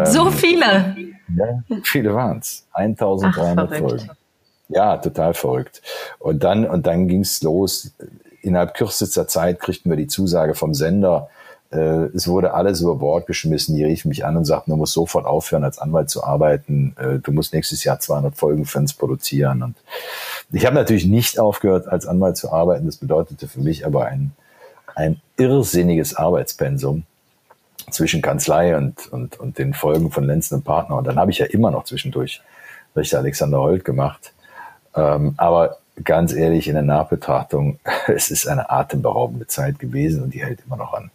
So 0.06 0.26
ähm, 0.26 0.34
viele? 0.34 0.96
Ja, 1.38 1.64
viele 1.84 2.16
waren 2.16 2.40
es. 2.40 2.66
1300 2.74 3.70
Ach, 3.72 3.78
Folgen. 3.78 4.10
Ja, 4.70 4.98
total 4.98 5.36
verrückt. 5.36 5.84
Und 6.18 6.44
dann, 6.44 6.66
und 6.66 6.88
dann 6.88 7.08
ging's 7.08 7.44
los 7.44 7.94
innerhalb 8.44 8.76
kürzester 8.76 9.28
Zeit 9.28 9.60
kriegten 9.60 9.90
wir 9.90 9.98
die 9.98 10.08
Zusage 10.08 10.54
vom 10.54 10.74
Sender, 10.74 11.30
äh, 11.74 12.06
es 12.14 12.28
wurde 12.28 12.54
alles 12.54 12.82
über 12.82 12.96
Bord 12.96 13.26
geschmissen. 13.26 13.76
Die 13.76 13.84
riefen 13.84 14.10
mich 14.10 14.26
an 14.26 14.38
und 14.38 14.46
sagten, 14.46 14.72
du 14.72 14.78
musst 14.78 14.94
sofort 14.94 15.26
aufhören, 15.26 15.64
als 15.64 15.80
Anwalt 15.80 16.10
zu 16.10 16.24
arbeiten. 16.24 16.96
Äh, 17.00 17.20
du 17.20 17.32
musst 17.32 17.54
nächstes 17.54 17.84
Jahr 17.84 18.00
200 18.00 18.36
Folgen 18.36 18.66
für 18.66 18.84
produzieren. 18.98 19.64
Und 19.64 19.76
ich 20.52 20.66
habe 20.66 20.76
natürlich 20.76 21.06
nicht 21.06 21.40
aufgehört, 21.40 21.88
als 21.88 22.06
Anwalt 22.06 22.38
zu 22.38 22.52
arbeiten. 22.52 22.86
Das 22.86 22.98
bedeutete 22.98 23.48
für 23.48 23.62
mich 23.62 23.86
aber 23.86 24.06
ein, 24.06 24.32
ein 24.96 25.20
irrsinniges 25.38 26.16
Arbeitspensum 26.16 27.04
zwischen 27.90 28.22
Kanzlei 28.22 28.78
und, 28.78 29.12
und, 29.12 29.40
und 29.40 29.58
den 29.58 29.74
Folgen 29.74 30.12
von 30.12 30.26
Lenzen 30.26 30.56
und 30.56 30.64
Partner. 30.64 30.98
Und 30.98 31.08
dann 31.08 31.18
habe 31.18 31.32
ich 31.32 31.40
ja 31.40 31.48
immer 31.48 31.72
noch 31.72 31.86
zwischendurch 31.86 32.42
Richter 32.96 33.18
Alexander 33.18 33.60
Holt 33.60 33.84
gemacht. 33.84 34.34
Ähm, 34.96 35.34
aber 35.38 35.78
ganz 36.04 36.34
ehrlich, 36.34 36.68
in 36.68 36.74
der 36.74 36.84
Nachbetrachtung, 36.84 37.80
es 38.08 38.32
ist 38.32 38.48
eine 38.48 38.70
atemberaubende 38.70 39.48
Zeit 39.48 39.80
gewesen 39.80 40.24
und 40.24 40.34
die 40.34 40.44
hält 40.44 40.60
immer 40.66 40.78
noch 40.78 40.94
an. 40.94 41.12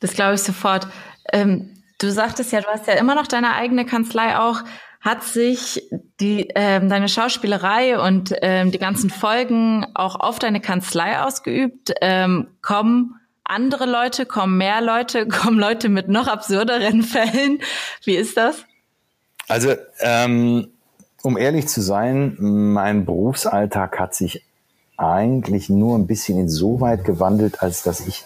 Das 0.00 0.14
glaube 0.14 0.34
ich 0.34 0.42
sofort. 0.42 0.88
Ähm, 1.32 1.70
du 1.98 2.10
sagtest 2.10 2.52
ja, 2.52 2.60
du 2.60 2.66
hast 2.66 2.86
ja 2.86 2.94
immer 2.94 3.14
noch 3.14 3.26
deine 3.26 3.54
eigene 3.54 3.84
Kanzlei 3.84 4.36
auch. 4.38 4.62
Hat 5.00 5.24
sich 5.24 5.82
die, 6.20 6.48
ähm, 6.54 6.88
deine 6.88 7.08
Schauspielerei 7.08 7.98
und 7.98 8.32
ähm, 8.40 8.70
die 8.70 8.78
ganzen 8.78 9.10
Folgen 9.10 9.84
auch 9.94 10.14
auf 10.16 10.38
deine 10.38 10.60
Kanzlei 10.60 11.20
ausgeübt? 11.20 11.92
Ähm, 12.00 12.48
kommen 12.62 13.20
andere 13.44 13.86
Leute, 13.86 14.26
kommen 14.26 14.58
mehr 14.58 14.80
Leute, 14.80 15.26
kommen 15.28 15.58
Leute 15.58 15.88
mit 15.88 16.08
noch 16.08 16.28
absurderen 16.28 17.02
Fällen? 17.02 17.60
Wie 18.04 18.14
ist 18.14 18.36
das? 18.36 18.64
Also 19.48 19.74
ähm, 20.00 20.68
um 21.22 21.38
ehrlich 21.38 21.68
zu 21.68 21.80
sein, 21.80 22.36
mein 22.38 23.04
Berufsalltag 23.04 23.98
hat 23.98 24.14
sich 24.14 24.44
eigentlich 24.96 25.68
nur 25.68 25.96
ein 25.96 26.06
bisschen 26.06 26.38
insoweit 26.38 27.04
gewandelt, 27.04 27.62
als 27.62 27.82
dass 27.82 28.00
ich 28.00 28.24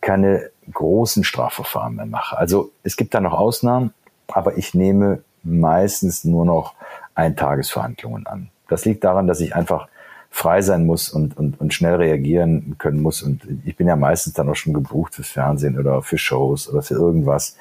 keine 0.00 0.50
großen 0.72 1.24
Strafverfahren 1.24 1.96
mehr 1.96 2.06
mache. 2.06 2.36
Also 2.36 2.70
es 2.82 2.96
gibt 2.96 3.14
da 3.14 3.20
noch 3.20 3.32
Ausnahmen, 3.32 3.92
aber 4.28 4.56
ich 4.56 4.74
nehme 4.74 5.22
meistens 5.42 6.24
nur 6.24 6.44
noch 6.44 6.74
Eintagesverhandlungen 7.14 8.26
an. 8.26 8.50
Das 8.68 8.84
liegt 8.84 9.04
daran, 9.04 9.26
dass 9.26 9.40
ich 9.40 9.54
einfach 9.54 9.88
frei 10.30 10.62
sein 10.62 10.86
muss 10.86 11.08
und, 11.08 11.36
und, 11.36 11.60
und 11.60 11.74
schnell 11.74 11.96
reagieren 11.96 12.76
können 12.78 13.00
muss. 13.00 13.22
Und 13.22 13.42
ich 13.64 13.76
bin 13.76 13.88
ja 13.88 13.96
meistens 13.96 14.34
dann 14.34 14.48
auch 14.48 14.54
schon 14.54 14.74
gebucht 14.74 15.14
fürs 15.14 15.28
Fernsehen 15.28 15.78
oder 15.78 16.02
für 16.02 16.18
Shows 16.18 16.68
oder 16.68 16.82
für 16.82 16.94
irgendwas, 16.94 17.56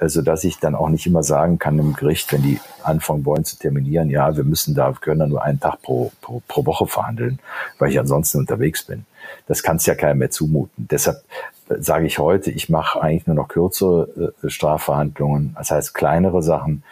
so 0.00 0.20
dass 0.20 0.44
ich 0.44 0.58
dann 0.58 0.74
auch 0.74 0.88
nicht 0.88 1.06
immer 1.06 1.22
sagen 1.22 1.58
kann 1.58 1.78
im 1.78 1.94
Gericht, 1.94 2.32
wenn 2.32 2.42
die 2.42 2.60
anfangen 2.82 3.24
wollen 3.24 3.44
zu 3.44 3.56
terminieren, 3.58 4.10
ja, 4.10 4.36
wir 4.36 4.44
müssen 4.44 4.74
da, 4.74 4.90
wir 4.90 5.00
können 5.00 5.20
da 5.20 5.26
nur 5.26 5.42
einen 5.42 5.60
Tag 5.60 5.80
pro, 5.82 6.12
pro, 6.20 6.42
pro 6.48 6.66
Woche 6.66 6.86
verhandeln, 6.86 7.38
weil 7.78 7.90
ich 7.90 7.98
ansonsten 7.98 8.38
unterwegs 8.38 8.84
bin. 8.84 9.06
Das 9.46 9.62
kann 9.62 9.76
es 9.76 9.86
ja 9.86 9.94
keinem 9.94 10.18
mehr 10.18 10.30
zumuten. 10.30 10.86
Deshalb 10.90 11.22
äh, 11.68 11.76
sage 11.80 12.06
ich 12.06 12.18
heute, 12.18 12.50
ich 12.50 12.68
mache 12.68 13.00
eigentlich 13.00 13.26
nur 13.26 13.36
noch 13.36 13.48
kürzere 13.48 14.32
äh, 14.42 14.50
Strafverhandlungen, 14.50 15.54
das 15.56 15.70
heißt 15.70 15.94
kleinere 15.94 16.42
Sachen, 16.42 16.82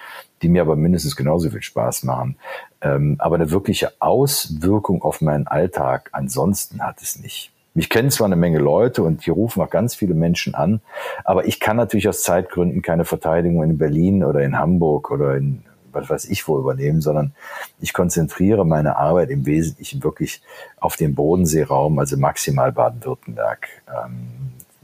die 0.43 0.49
mir 0.49 0.63
aber 0.63 0.77
mindestens 0.77 1.17
genauso 1.17 1.51
viel 1.51 1.63
Spaß 1.63 2.05
machen. 2.05 2.37
Ähm, 2.81 3.17
aber 3.19 3.37
eine 3.37 3.51
wirkliche 3.51 3.93
Auswirkung 4.01 5.03
auf 5.03 5.21
meinen 5.21 5.47
Alltag 5.47 6.11
ansonsten 6.13 6.83
hat 6.83 7.03
es 7.03 7.19
nicht. 7.19 7.53
Mich 7.75 7.91
kennen 7.91 8.11
zwar 8.11 8.27
eine 8.27 8.37
Menge 8.37 8.59
Leute 8.59 9.03
und 9.03 9.23
hier 9.23 9.35
rufen 9.35 9.63
auch 9.63 9.69
ganz 9.69 9.95
viele 9.95 10.15
Menschen 10.15 10.55
an, 10.55 10.81
aber 11.25 11.47
ich 11.47 11.61
kann 11.61 11.77
natürlich 11.77 12.09
aus 12.09 12.23
Zeitgründen 12.23 12.81
keine 12.81 13.05
Verteidigung 13.05 13.63
in 13.63 13.77
Berlin 13.77 14.25
oder 14.25 14.41
in 14.41 14.59
Hamburg 14.59 15.11
oder 15.11 15.37
in 15.37 15.63
was 15.97 16.09
weiß 16.11 16.25
ich 16.27 16.47
wo 16.47 16.59
übernehmen, 16.59 17.01
sondern 17.01 17.33
ich 17.81 17.93
konzentriere 17.93 18.65
meine 18.65 18.97
Arbeit 18.97 19.31
im 19.31 19.47
Wesentlichen 19.47 20.03
wirklich 20.05 20.43
auf 20.79 20.97
den 20.97 21.15
Bodenseeraum, 21.15 21.99
also 21.99 22.17
maximal 22.17 22.71
Baden-Württemberg. 22.73 23.67
Ähm, 23.89 24.29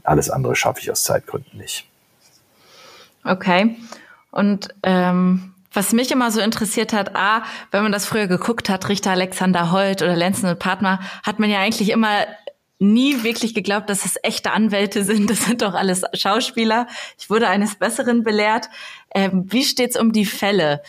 alles 0.03 0.29
andere 0.29 0.55
schaffe 0.55 0.81
ich 0.81 0.91
aus 0.91 1.03
Zeitgründen 1.03 1.57
nicht. 1.57 1.87
Okay. 3.23 3.75
Und 4.33 4.69
ähm, 4.81 5.53
was 5.71 5.93
mich 5.93 6.11
immer 6.11 6.31
so 6.31 6.41
interessiert 6.41 6.91
hat, 6.91 7.15
a, 7.15 7.43
wenn 7.71 7.83
man 7.83 7.91
das 7.91 8.05
früher 8.05 8.27
geguckt 8.27 8.67
hat, 8.67 8.89
Richter 8.89 9.11
Alexander 9.11 9.71
Holt 9.71 10.01
oder 10.01 10.15
Lenzen 10.15 10.49
und 10.49 10.59
Partner, 10.59 10.99
hat 11.23 11.39
man 11.39 11.51
ja 11.51 11.59
eigentlich 11.59 11.89
immer 11.89 12.25
nie 12.79 13.23
wirklich 13.23 13.53
geglaubt, 13.53 13.89
dass 13.89 14.05
es 14.05 14.17
echte 14.23 14.51
Anwälte 14.51 15.03
sind. 15.03 15.29
Das 15.29 15.45
sind 15.45 15.61
doch 15.61 15.75
alles 15.75 16.01
Schauspieler. 16.13 16.87
Ich 17.19 17.29
wurde 17.29 17.47
eines 17.47 17.75
Besseren 17.75 18.23
belehrt. 18.23 18.69
Ähm, 19.13 19.45
wie 19.47 19.63
steht's 19.63 19.99
um 19.99 20.11
die 20.11 20.25
Fälle? 20.25 20.81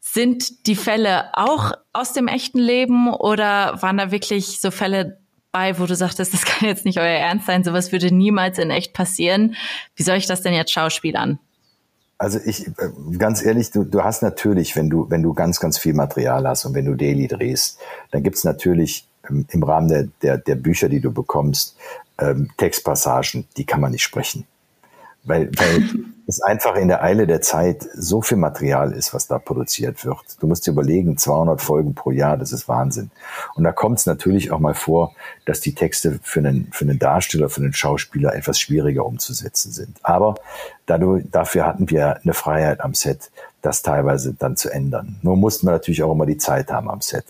Sind 0.00 0.66
die 0.66 0.76
Fälle 0.76 1.30
auch 1.34 1.72
aus 1.92 2.12
dem 2.12 2.26
echten 2.26 2.58
Leben 2.58 3.12
oder 3.12 3.80
waren 3.80 3.96
da 3.96 4.10
wirklich 4.10 4.60
so 4.60 4.72
Fälle 4.72 5.20
bei, 5.52 5.78
wo 5.78 5.86
du 5.86 5.94
sagtest, 5.94 6.34
das 6.34 6.44
kann 6.44 6.68
jetzt 6.68 6.84
nicht 6.84 6.98
euer 6.98 7.06
Ernst 7.06 7.46
sein, 7.46 7.62
sowas 7.64 7.92
würde 7.92 8.12
niemals 8.12 8.58
in 8.58 8.70
echt 8.70 8.92
passieren? 8.92 9.54
Wie 9.94 10.02
soll 10.02 10.16
ich 10.16 10.26
das 10.26 10.42
denn 10.42 10.52
jetzt 10.52 10.72
schauspielern? 10.72 11.38
Also 12.18 12.38
ich, 12.44 12.66
äh, 12.66 12.72
ganz 13.18 13.44
ehrlich, 13.44 13.70
du, 13.70 13.84
du 13.84 14.02
hast 14.02 14.22
natürlich, 14.22 14.74
wenn 14.76 14.88
du, 14.88 15.10
wenn 15.10 15.22
du 15.22 15.34
ganz, 15.34 15.60
ganz 15.60 15.78
viel 15.78 15.94
Material 15.94 16.48
hast 16.48 16.64
und 16.64 16.74
wenn 16.74 16.86
du 16.86 16.94
Daily 16.94 17.26
drehst, 17.28 17.78
dann 18.10 18.22
gibt's 18.22 18.44
natürlich 18.44 19.06
ähm, 19.28 19.46
im 19.50 19.62
Rahmen 19.62 19.88
der, 19.88 20.08
der, 20.22 20.38
der 20.38 20.54
Bücher, 20.54 20.88
die 20.88 21.00
du 21.00 21.12
bekommst, 21.12 21.76
ähm, 22.18 22.50
Textpassagen, 22.56 23.46
die 23.56 23.66
kann 23.66 23.80
man 23.80 23.92
nicht 23.92 24.02
sprechen. 24.02 24.46
Weil, 25.24 25.50
weil 25.56 25.90
es 26.28 26.42
einfach 26.42 26.74
in 26.74 26.88
der 26.88 27.02
Eile 27.02 27.26
der 27.26 27.40
Zeit 27.40 27.86
so 27.94 28.20
viel 28.20 28.36
Material 28.36 28.92
ist, 28.92 29.14
was 29.14 29.28
da 29.28 29.38
produziert 29.38 30.04
wird. 30.04 30.18
Du 30.40 30.48
musst 30.48 30.66
dir 30.66 30.72
überlegen, 30.72 31.16
200 31.16 31.60
Folgen 31.60 31.94
pro 31.94 32.10
Jahr, 32.10 32.36
das 32.36 32.52
ist 32.52 32.68
Wahnsinn. 32.68 33.10
Und 33.54 33.62
da 33.64 33.72
kommt 33.72 34.00
es 34.00 34.06
natürlich 34.06 34.50
auch 34.50 34.58
mal 34.58 34.74
vor, 34.74 35.14
dass 35.44 35.60
die 35.60 35.74
Texte 35.74 36.18
für 36.22 36.40
einen, 36.40 36.68
für 36.72 36.84
einen 36.84 36.98
Darsteller, 36.98 37.48
für 37.48 37.60
einen 37.60 37.72
Schauspieler 37.72 38.34
etwas 38.34 38.58
schwieriger 38.58 39.06
umzusetzen 39.06 39.70
sind. 39.70 39.98
Aber 40.02 40.34
dadurch, 40.86 41.24
dafür 41.30 41.64
hatten 41.64 41.88
wir 41.90 42.20
eine 42.22 42.34
Freiheit 42.34 42.80
am 42.80 42.94
Set, 42.94 43.30
das 43.62 43.82
teilweise 43.82 44.34
dann 44.34 44.56
zu 44.56 44.70
ändern. 44.70 45.18
Nur 45.22 45.36
mussten 45.36 45.66
wir 45.66 45.72
natürlich 45.72 46.02
auch 46.02 46.12
immer 46.12 46.26
die 46.26 46.38
Zeit 46.38 46.72
haben 46.72 46.90
am 46.90 47.02
Set. 47.02 47.24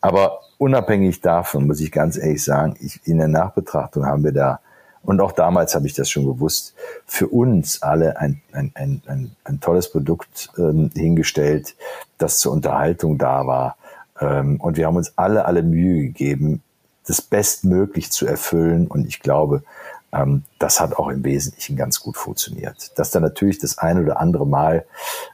Aber 0.00 0.40
unabhängig 0.58 1.20
davon 1.20 1.66
muss 1.68 1.80
ich 1.80 1.92
ganz 1.92 2.16
ehrlich 2.16 2.42
sagen, 2.42 2.76
ich, 2.80 3.00
in 3.04 3.18
der 3.18 3.28
Nachbetrachtung 3.28 4.04
haben 4.04 4.24
wir 4.24 4.32
da 4.32 4.60
und 5.04 5.20
auch 5.20 5.32
damals 5.32 5.74
habe 5.74 5.86
ich 5.86 5.94
das 5.94 6.08
schon 6.08 6.24
gewusst, 6.24 6.74
für 7.06 7.28
uns 7.28 7.82
alle 7.82 8.18
ein, 8.18 8.40
ein, 8.52 8.70
ein, 8.74 9.02
ein, 9.06 9.36
ein 9.44 9.60
tolles 9.60 9.90
Produkt 9.90 10.50
ähm, 10.58 10.90
hingestellt, 10.94 11.74
das 12.18 12.38
zur 12.38 12.52
Unterhaltung 12.52 13.18
da 13.18 13.46
war. 13.46 13.76
Ähm, 14.20 14.60
und 14.60 14.76
wir 14.76 14.86
haben 14.86 14.96
uns 14.96 15.12
alle, 15.16 15.44
alle 15.44 15.62
Mühe 15.62 16.02
gegeben, 16.02 16.62
das 17.06 17.20
bestmöglich 17.20 18.12
zu 18.12 18.26
erfüllen. 18.26 18.86
Und 18.86 19.06
ich 19.08 19.20
glaube, 19.20 19.64
ähm, 20.12 20.44
das 20.58 20.80
hat 20.80 20.94
auch 20.94 21.08
im 21.08 21.24
Wesentlichen 21.24 21.76
ganz 21.76 22.00
gut 22.00 22.16
funktioniert. 22.16 22.96
Dass 22.96 23.10
da 23.10 23.18
natürlich 23.18 23.58
das 23.58 23.78
ein 23.78 24.00
oder 24.00 24.20
andere 24.20 24.46
Mal 24.46 24.84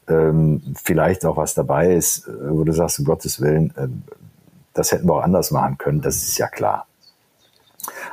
ähm, 0.09 0.63
vielleicht 0.83 1.27
auch 1.27 1.37
was 1.37 1.53
dabei 1.55 1.95
ist, 1.95 2.27
äh, 2.27 2.51
wo 2.51 2.65
du 2.65 2.73
sagst, 2.73 3.01
um 3.01 3.05
Gottes 3.05 3.41
Willen, 3.41 3.75
äh, 3.77 3.89
das 4.73 4.93
hätten 4.93 5.09
wir 5.09 5.15
auch 5.15 5.23
anders 5.23 5.51
machen 5.51 5.77
können, 5.77 6.01
das 6.01 6.17
ist 6.17 6.39
ja 6.39 6.47
klar. 6.47 6.87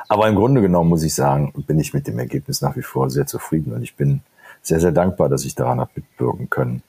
Aber 0.08 0.28
im 0.28 0.36
Grunde 0.36 0.60
genommen 0.60 0.90
muss 0.90 1.02
ich 1.02 1.14
sagen, 1.14 1.52
bin 1.66 1.78
ich 1.78 1.94
mit 1.94 2.06
dem 2.06 2.18
Ergebnis 2.18 2.62
nach 2.62 2.76
wie 2.76 2.82
vor 2.82 3.10
sehr 3.10 3.26
zufrieden 3.26 3.72
und 3.72 3.82
ich 3.82 3.96
bin 3.96 4.20
sehr, 4.62 4.80
sehr 4.80 4.92
dankbar, 4.92 5.28
dass 5.28 5.44
ich 5.44 5.54
daran 5.54 5.80
habe 5.80 5.90
mitwirken 5.94 6.50
können. 6.50 6.82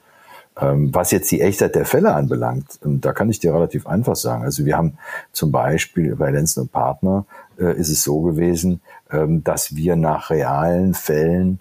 Ähm, 0.60 0.93
was 0.93 1.12
jetzt 1.12 1.29
die 1.29 1.41
Echtheit 1.41 1.75
der 1.75 1.86
Fälle 1.86 2.13
anbelangt, 2.13 2.79
ähm, 2.84 3.00
da 3.00 3.13
kann 3.13 3.29
ich 3.29 3.39
dir 3.39 3.53
relativ 3.53 3.86
einfach 3.86 4.15
sagen. 4.15 4.43
Also 4.43 4.65
wir 4.65 4.75
haben 4.75 4.98
zum 5.31 5.51
Beispiel 5.51 6.15
bei 6.15 6.31
Lenzen 6.31 6.62
und 6.62 6.72
Partner 6.72 7.25
äh, 7.60 7.77
ist 7.77 7.89
es 7.89 8.03
so 8.03 8.22
gewesen, 8.22 8.81
ähm, 9.12 9.43
dass 9.43 9.75
wir 9.75 9.96
nach 9.96 10.29
realen 10.31 10.93
Fällen 10.93 11.60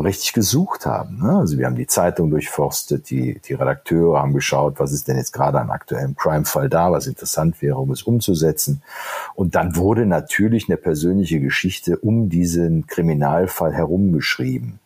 richtig 0.00 0.32
gesucht 0.32 0.86
haben. 0.86 1.18
Ne? 1.22 1.38
Also 1.38 1.58
wir 1.58 1.66
haben 1.66 1.76
die 1.76 1.86
Zeitung 1.86 2.30
durchforstet, 2.30 3.10
die, 3.10 3.40
die 3.40 3.54
Redakteure 3.54 4.20
haben 4.20 4.32
geschaut, 4.32 4.78
was 4.78 4.92
ist 4.92 5.08
denn 5.08 5.16
jetzt 5.16 5.32
gerade 5.32 5.60
an 5.60 5.70
aktuellem 5.70 6.16
Crime-Fall 6.16 6.68
da, 6.68 6.92
was 6.92 7.06
interessant 7.06 7.62
wäre, 7.62 7.78
um 7.78 7.90
es 7.90 8.02
umzusetzen. 8.02 8.82
Und 9.34 9.54
dann 9.54 9.76
wurde 9.76 10.06
natürlich 10.06 10.68
eine 10.68 10.76
persönliche 10.76 11.40
Geschichte 11.40 11.98
um 11.98 12.28
diesen 12.28 12.86
Kriminalfall 12.86 13.72
herumgeschrieben. 13.72 14.80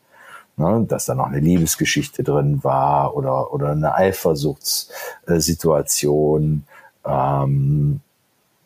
Ne? 0.57 0.85
Dass 0.89 1.07
da 1.07 1.15
noch 1.15 1.27
eine 1.27 1.41
Liebesgeschichte 1.41 2.23
drin 2.23 2.63
war 2.63 3.17
oder, 3.17 3.53
oder 3.53 3.73
eine 3.73 3.95
Eifersuchtssituation. 3.95 6.65
Ähm, 7.05 8.01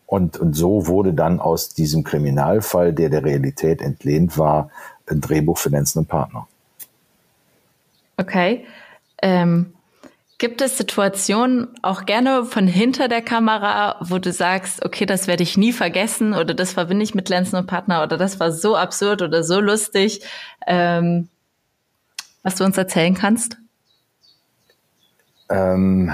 und, 0.06 0.38
und 0.38 0.54
so 0.54 0.86
wurde 0.86 1.12
dann 1.12 1.38
aus 1.38 1.74
diesem 1.74 2.02
Kriminalfall, 2.02 2.94
der 2.94 3.10
der 3.10 3.24
Realität 3.24 3.82
entlehnt 3.82 4.38
war, 4.38 4.70
Drehbuch 5.10 5.58
für 5.58 5.70
Lenzen 5.70 6.00
und 6.00 6.08
Partner. 6.08 6.46
Okay. 8.16 8.66
Ähm, 9.22 9.72
gibt 10.38 10.60
es 10.60 10.78
Situationen, 10.78 11.68
auch 11.82 12.06
gerne 12.06 12.44
von 12.44 12.68
hinter 12.68 13.08
der 13.08 13.22
Kamera, 13.22 13.96
wo 14.00 14.18
du 14.18 14.32
sagst, 14.32 14.84
okay, 14.84 15.04
das 15.04 15.26
werde 15.26 15.42
ich 15.42 15.56
nie 15.56 15.72
vergessen 15.72 16.32
oder 16.32 16.54
das 16.54 16.72
verbinde 16.72 17.02
ich 17.02 17.14
mit 17.14 17.28
Lenzen 17.28 17.56
und 17.56 17.66
Partner 17.66 18.02
oder 18.04 18.16
das 18.16 18.38
war 18.38 18.52
so 18.52 18.76
absurd 18.76 19.22
oder 19.22 19.42
so 19.42 19.60
lustig, 19.60 20.22
ähm, 20.66 21.28
was 22.44 22.54
du 22.54 22.64
uns 22.64 22.78
erzählen 22.78 23.14
kannst? 23.14 23.58
Ähm, 25.50 26.12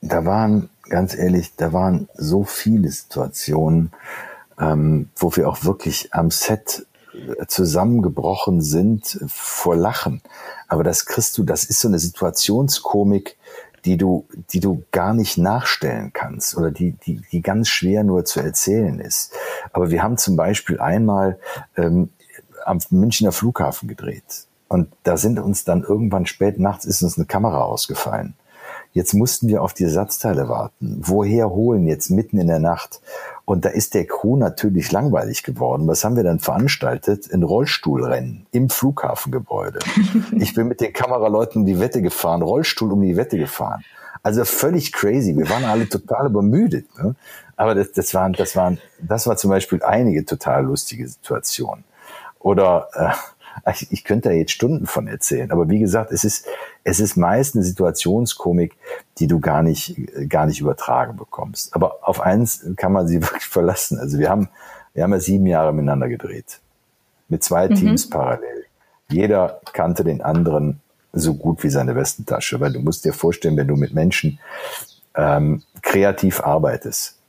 da 0.00 0.24
waren, 0.24 0.70
ganz 0.88 1.14
ehrlich, 1.14 1.54
da 1.56 1.72
waren 1.72 2.08
so 2.14 2.44
viele 2.44 2.90
Situationen, 2.90 3.92
ähm, 4.58 5.10
wo 5.16 5.36
wir 5.36 5.48
auch 5.48 5.64
wirklich 5.64 6.14
am 6.14 6.30
Set 6.30 6.86
zusammengebrochen 7.48 8.60
sind 8.60 9.20
vor 9.26 9.76
Lachen. 9.76 10.22
Aber 10.68 10.84
das 10.84 11.06
kriegst 11.06 11.36
du, 11.38 11.42
das 11.42 11.64
ist 11.64 11.80
so 11.80 11.88
eine 11.88 11.98
Situationskomik, 11.98 13.36
die 13.84 13.96
du, 13.96 14.26
die 14.52 14.60
du 14.60 14.84
gar 14.90 15.14
nicht 15.14 15.38
nachstellen 15.38 16.12
kannst 16.12 16.56
oder 16.56 16.70
die, 16.70 16.92
die, 16.92 17.22
die 17.32 17.42
ganz 17.42 17.68
schwer 17.68 18.04
nur 18.04 18.24
zu 18.24 18.40
erzählen 18.40 19.00
ist. 19.00 19.32
Aber 19.72 19.90
wir 19.90 20.02
haben 20.02 20.18
zum 20.18 20.36
Beispiel 20.36 20.80
einmal 20.80 21.38
ähm, 21.76 22.10
am 22.64 22.78
Münchner 22.90 23.32
Flughafen 23.32 23.88
gedreht. 23.88 24.46
Und 24.68 24.92
da 25.02 25.16
sind 25.16 25.40
uns 25.40 25.64
dann 25.64 25.82
irgendwann 25.82 26.26
spät 26.26 26.60
nachts 26.60 26.84
ist 26.84 27.02
uns 27.02 27.16
eine 27.16 27.26
Kamera 27.26 27.62
ausgefallen. 27.62 28.34
Jetzt 28.92 29.14
mussten 29.14 29.48
wir 29.48 29.62
auf 29.62 29.72
die 29.72 29.84
Ersatzteile 29.84 30.48
warten. 30.48 31.00
Woher 31.00 31.50
holen 31.50 31.86
jetzt 31.86 32.10
mitten 32.10 32.38
in 32.38 32.48
der 32.48 32.58
Nacht? 32.58 33.00
Und 33.50 33.64
da 33.64 33.70
ist 33.70 33.94
der 33.94 34.06
Crew 34.06 34.36
natürlich 34.36 34.92
langweilig 34.92 35.42
geworden. 35.42 35.88
Was 35.88 36.04
haben 36.04 36.14
wir 36.14 36.22
dann 36.22 36.38
veranstaltet? 36.38 37.34
Ein 37.34 37.42
Rollstuhlrennen 37.42 38.46
im 38.52 38.70
Flughafengebäude. 38.70 39.80
ich 40.38 40.54
bin 40.54 40.68
mit 40.68 40.80
den 40.80 40.92
Kameraleuten 40.92 41.62
um 41.62 41.66
die 41.66 41.80
Wette 41.80 42.00
gefahren, 42.00 42.42
Rollstuhl 42.42 42.92
um 42.92 43.02
die 43.02 43.16
Wette 43.16 43.36
gefahren. 43.36 43.82
Also 44.22 44.44
völlig 44.44 44.92
crazy. 44.92 45.36
Wir 45.36 45.50
waren 45.50 45.64
alle 45.64 45.88
total 45.88 46.26
übermüdet. 46.26 46.86
Ne? 46.96 47.16
Aber 47.56 47.74
das, 47.74 47.90
das 47.90 48.14
waren, 48.14 48.34
das 48.34 48.54
waren, 48.54 48.78
das 49.00 49.26
war 49.26 49.36
zum 49.36 49.50
Beispiel 49.50 49.82
einige 49.82 50.24
total 50.24 50.66
lustige 50.66 51.08
Situationen. 51.08 51.82
Oder 52.38 52.86
äh, 52.92 53.08
ich, 53.68 53.90
ich 53.90 54.04
könnte 54.04 54.28
da 54.28 54.34
jetzt 54.34 54.52
Stunden 54.52 54.86
von 54.86 55.06
erzählen. 55.06 55.50
Aber 55.50 55.68
wie 55.68 55.78
gesagt, 55.78 56.12
es 56.12 56.24
ist, 56.24 56.46
es 56.84 57.00
ist 57.00 57.16
meist 57.16 57.54
eine 57.54 57.64
Situationskomik, 57.64 58.76
die 59.18 59.26
du 59.26 59.40
gar 59.40 59.62
nicht, 59.62 59.96
gar 60.28 60.46
nicht 60.46 60.60
übertragen 60.60 61.16
bekommst. 61.16 61.74
Aber 61.74 61.98
auf 62.02 62.20
eins 62.20 62.64
kann 62.76 62.92
man 62.92 63.08
sie 63.08 63.22
wirklich 63.22 63.46
verlassen. 63.46 63.98
Also 63.98 64.18
wir 64.18 64.30
haben, 64.30 64.48
wir 64.94 65.02
haben 65.02 65.12
ja 65.12 65.20
sieben 65.20 65.46
Jahre 65.46 65.72
miteinander 65.72 66.08
gedreht. 66.08 66.60
Mit 67.28 67.44
zwei 67.44 67.68
mhm. 67.68 67.74
Teams 67.74 68.10
parallel. 68.10 68.64
Jeder 69.08 69.60
kannte 69.72 70.04
den 70.04 70.22
anderen 70.22 70.80
so 71.12 71.34
gut 71.34 71.62
wie 71.64 71.70
seine 71.70 71.96
Westentasche, 71.96 72.60
weil 72.60 72.72
du 72.72 72.80
musst 72.80 73.04
dir 73.04 73.12
vorstellen, 73.12 73.56
wenn 73.56 73.66
du 73.66 73.76
mit 73.76 73.92
Menschen 73.92 74.38
ähm, 75.16 75.62
kreativ 75.82 76.40
arbeitest, 76.40 77.19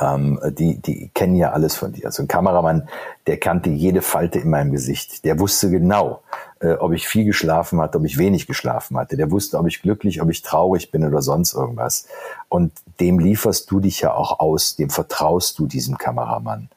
ähm, 0.00 0.38
die, 0.58 0.76
die 0.78 1.10
kennen 1.14 1.34
ja 1.36 1.52
alles 1.52 1.76
von 1.76 1.92
dir. 1.92 2.06
Also 2.06 2.22
ein 2.22 2.28
Kameramann, 2.28 2.88
der 3.26 3.38
kannte 3.38 3.70
jede 3.70 4.02
Falte 4.02 4.38
in 4.38 4.50
meinem 4.50 4.72
Gesicht. 4.72 5.24
Der 5.24 5.38
wusste 5.38 5.70
genau, 5.70 6.22
äh, 6.60 6.72
ob 6.72 6.92
ich 6.92 7.08
viel 7.08 7.24
geschlafen 7.24 7.80
hatte, 7.80 7.98
ob 7.98 8.04
ich 8.04 8.18
wenig 8.18 8.46
geschlafen 8.46 8.96
hatte. 8.98 9.16
Der 9.16 9.30
wusste, 9.30 9.58
ob 9.58 9.66
ich 9.66 9.82
glücklich, 9.82 10.20
ob 10.22 10.30
ich 10.30 10.42
traurig 10.42 10.90
bin 10.90 11.04
oder 11.06 11.22
sonst 11.22 11.54
irgendwas. 11.54 12.06
Und 12.48 12.72
dem 13.00 13.18
lieferst 13.18 13.70
du 13.70 13.80
dich 13.80 14.00
ja 14.00 14.14
auch 14.14 14.40
aus, 14.40 14.76
dem 14.76 14.90
vertraust 14.90 15.58
du 15.58 15.66
diesem 15.66 15.98
Kameramann. 15.98 16.68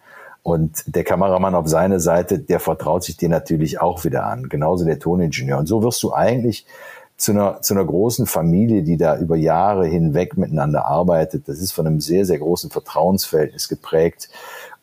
Und 0.44 0.84
der 0.86 1.06
Kameramann 1.06 1.56
auf 1.56 1.70
seine 1.70 2.02
Seite, 2.02 2.38
der 2.38 2.60
vertraut 2.60 3.04
sich 3.04 3.16
dir 3.16 3.30
natürlich 3.30 3.80
auch 3.80 4.04
wieder 4.04 4.26
an. 4.26 4.50
Genauso 4.50 4.84
der 4.84 5.00
Toningenieur. 5.00 5.58
Und 5.58 5.68
so 5.68 5.82
wirst 5.84 6.04
du 6.04 6.14
eigentlich 6.14 6.66
zu 7.24 7.32
einer, 7.32 7.62
zu 7.62 7.74
einer 7.74 7.86
großen 7.86 8.28
Familie, 8.28 8.84
die 8.84 8.98
da 8.98 9.18
über 9.18 9.38
Jahre 9.38 9.88
hinweg 9.88 10.38
miteinander 10.38 10.86
arbeitet. 10.86 11.48
Das 11.48 11.60
ist 11.60 11.72
von 11.72 11.88
einem 11.88 12.02
sehr, 12.02 12.26
sehr 12.26 12.38
großen 12.38 12.70
Vertrauensverhältnis 12.70 13.70
geprägt 13.70 14.28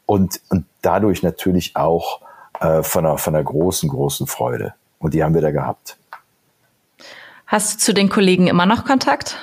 und, 0.06 0.40
und 0.48 0.64
dadurch 0.80 1.22
natürlich 1.22 1.76
auch 1.76 2.22
äh, 2.60 2.82
von, 2.82 3.04
einer, 3.04 3.18
von 3.18 3.34
einer 3.34 3.44
großen, 3.44 3.90
großen 3.90 4.26
Freude. 4.26 4.72
Und 4.98 5.12
die 5.12 5.22
haben 5.22 5.34
wir 5.34 5.42
da 5.42 5.50
gehabt. 5.50 5.98
Hast 7.46 7.74
du 7.74 7.78
zu 7.78 7.92
den 7.92 8.08
Kollegen 8.08 8.46
immer 8.46 8.64
noch 8.64 8.86
Kontakt? 8.86 9.36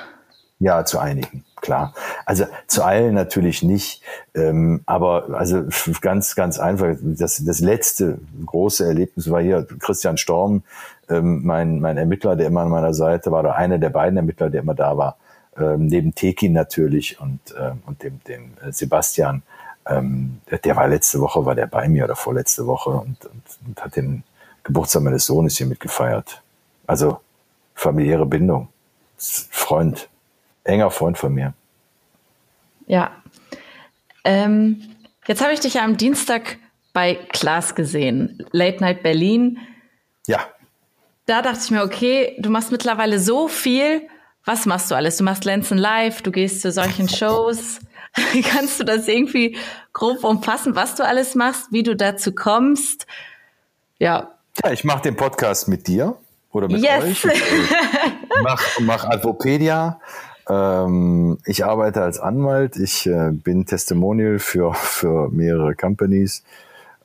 Ja, 0.57 0.83
zu 0.83 0.97
einigen, 0.97 1.45
klar. 1.61 1.93
Also 2.25 2.45
zu 2.67 2.83
allen 2.83 3.13
natürlich 3.13 3.63
nicht, 3.63 4.01
ähm, 4.35 4.81
aber 4.85 5.29
also 5.33 5.63
ganz, 6.01 6.35
ganz 6.35 6.59
einfach. 6.59 6.95
Das, 7.01 7.43
das 7.43 7.59
letzte 7.59 8.19
große 8.45 8.85
Erlebnis 8.85 9.29
war 9.29 9.41
hier 9.41 9.65
Christian 9.79 10.17
Storm, 10.17 10.63
ähm, 11.09 11.41
mein, 11.43 11.79
mein 11.79 11.97
Ermittler, 11.97 12.35
der 12.35 12.47
immer 12.47 12.61
an 12.61 12.69
meiner 12.69 12.93
Seite 12.93 13.31
war, 13.31 13.41
oder 13.41 13.55
einer 13.55 13.77
der 13.77 13.89
beiden 13.89 14.17
Ermittler, 14.17 14.49
der 14.49 14.61
immer 14.61 14.75
da 14.75 14.97
war, 14.97 15.17
ähm, 15.57 15.87
neben 15.87 16.13
Tekin 16.13 16.53
natürlich 16.53 17.19
und, 17.19 17.39
ähm, 17.59 17.81
und 17.85 18.03
dem, 18.03 18.19
dem 18.27 18.53
äh, 18.63 18.71
Sebastian. 18.71 19.43
Ähm, 19.85 20.41
der, 20.51 20.59
der 20.59 20.75
war 20.75 20.87
letzte 20.87 21.19
Woche, 21.19 21.45
war 21.45 21.55
der 21.55 21.67
bei 21.67 21.87
mir 21.87 22.03
oder 22.03 22.15
vorletzte 22.15 22.67
Woche 22.67 22.89
und, 22.89 23.25
und, 23.25 23.43
und 23.65 23.83
hat 23.83 23.95
den 23.95 24.23
Geburtstag 24.63 25.03
meines 25.03 25.25
Sohnes 25.25 25.57
hier 25.57 25.67
mitgefeiert. 25.67 26.41
Also 26.85 27.19
familiäre 27.73 28.25
Bindung. 28.25 28.67
Freund, 29.17 30.09
enger 30.67 30.91
Freund 30.91 31.17
von 31.17 31.33
mir. 31.33 31.53
Ja. 32.85 33.11
Ähm, 34.23 34.81
jetzt 35.27 35.41
habe 35.41 35.53
ich 35.53 35.59
dich 35.59 35.75
ja 35.75 35.83
am 35.83 35.97
Dienstag 35.97 36.57
bei 36.93 37.15
Klaas 37.15 37.75
gesehen. 37.75 38.45
Late 38.51 38.81
Night 38.81 39.03
Berlin. 39.03 39.59
Ja 40.27 40.47
da 41.27 41.41
dachte 41.41 41.59
ich 41.63 41.71
mir, 41.71 41.83
okay, 41.83 42.35
du 42.39 42.49
machst 42.49 42.71
mittlerweile 42.71 43.19
so 43.19 43.47
viel. 43.47 44.07
Was 44.45 44.65
machst 44.65 44.89
du 44.89 44.95
alles? 44.95 45.17
Du 45.17 45.23
machst 45.25 45.43
Lenzen 45.45 45.77
live, 45.77 46.21
du 46.21 46.31
gehst 46.31 46.61
zu 46.61 46.71
solchen 46.71 47.09
Shows. 47.09 47.79
Kannst 48.49 48.79
du 48.79 48.85
das 48.85 49.07
irgendwie 49.07 49.57
grob 49.93 50.23
umfassen, 50.23 50.75
was 50.75 50.95
du 50.95 51.05
alles 51.05 51.35
machst, 51.35 51.67
wie 51.71 51.83
du 51.83 51.95
dazu 51.95 52.33
kommst? 52.33 53.05
Ja. 53.99 54.31
Ja, 54.63 54.71
ich 54.71 54.85
mache 54.85 55.01
den 55.01 55.17
Podcast 55.17 55.67
mit 55.67 55.85
dir 55.87 56.15
oder 56.51 56.67
mit 56.67 56.81
yes. 56.81 57.03
euch. 57.03 57.25
Ich 57.25 58.43
mach, 58.43 58.63
mach 58.79 59.03
Advopedia. 59.03 59.99
Ähm, 60.49 61.37
ich 61.45 61.65
arbeite 61.65 62.01
als 62.03 62.19
Anwalt. 62.19 62.77
Ich 62.77 63.05
äh, 63.07 63.31
bin 63.31 63.65
Testimonial 63.65 64.39
für, 64.39 64.73
für 64.73 65.29
mehrere 65.29 65.75
Companies. 65.75 66.43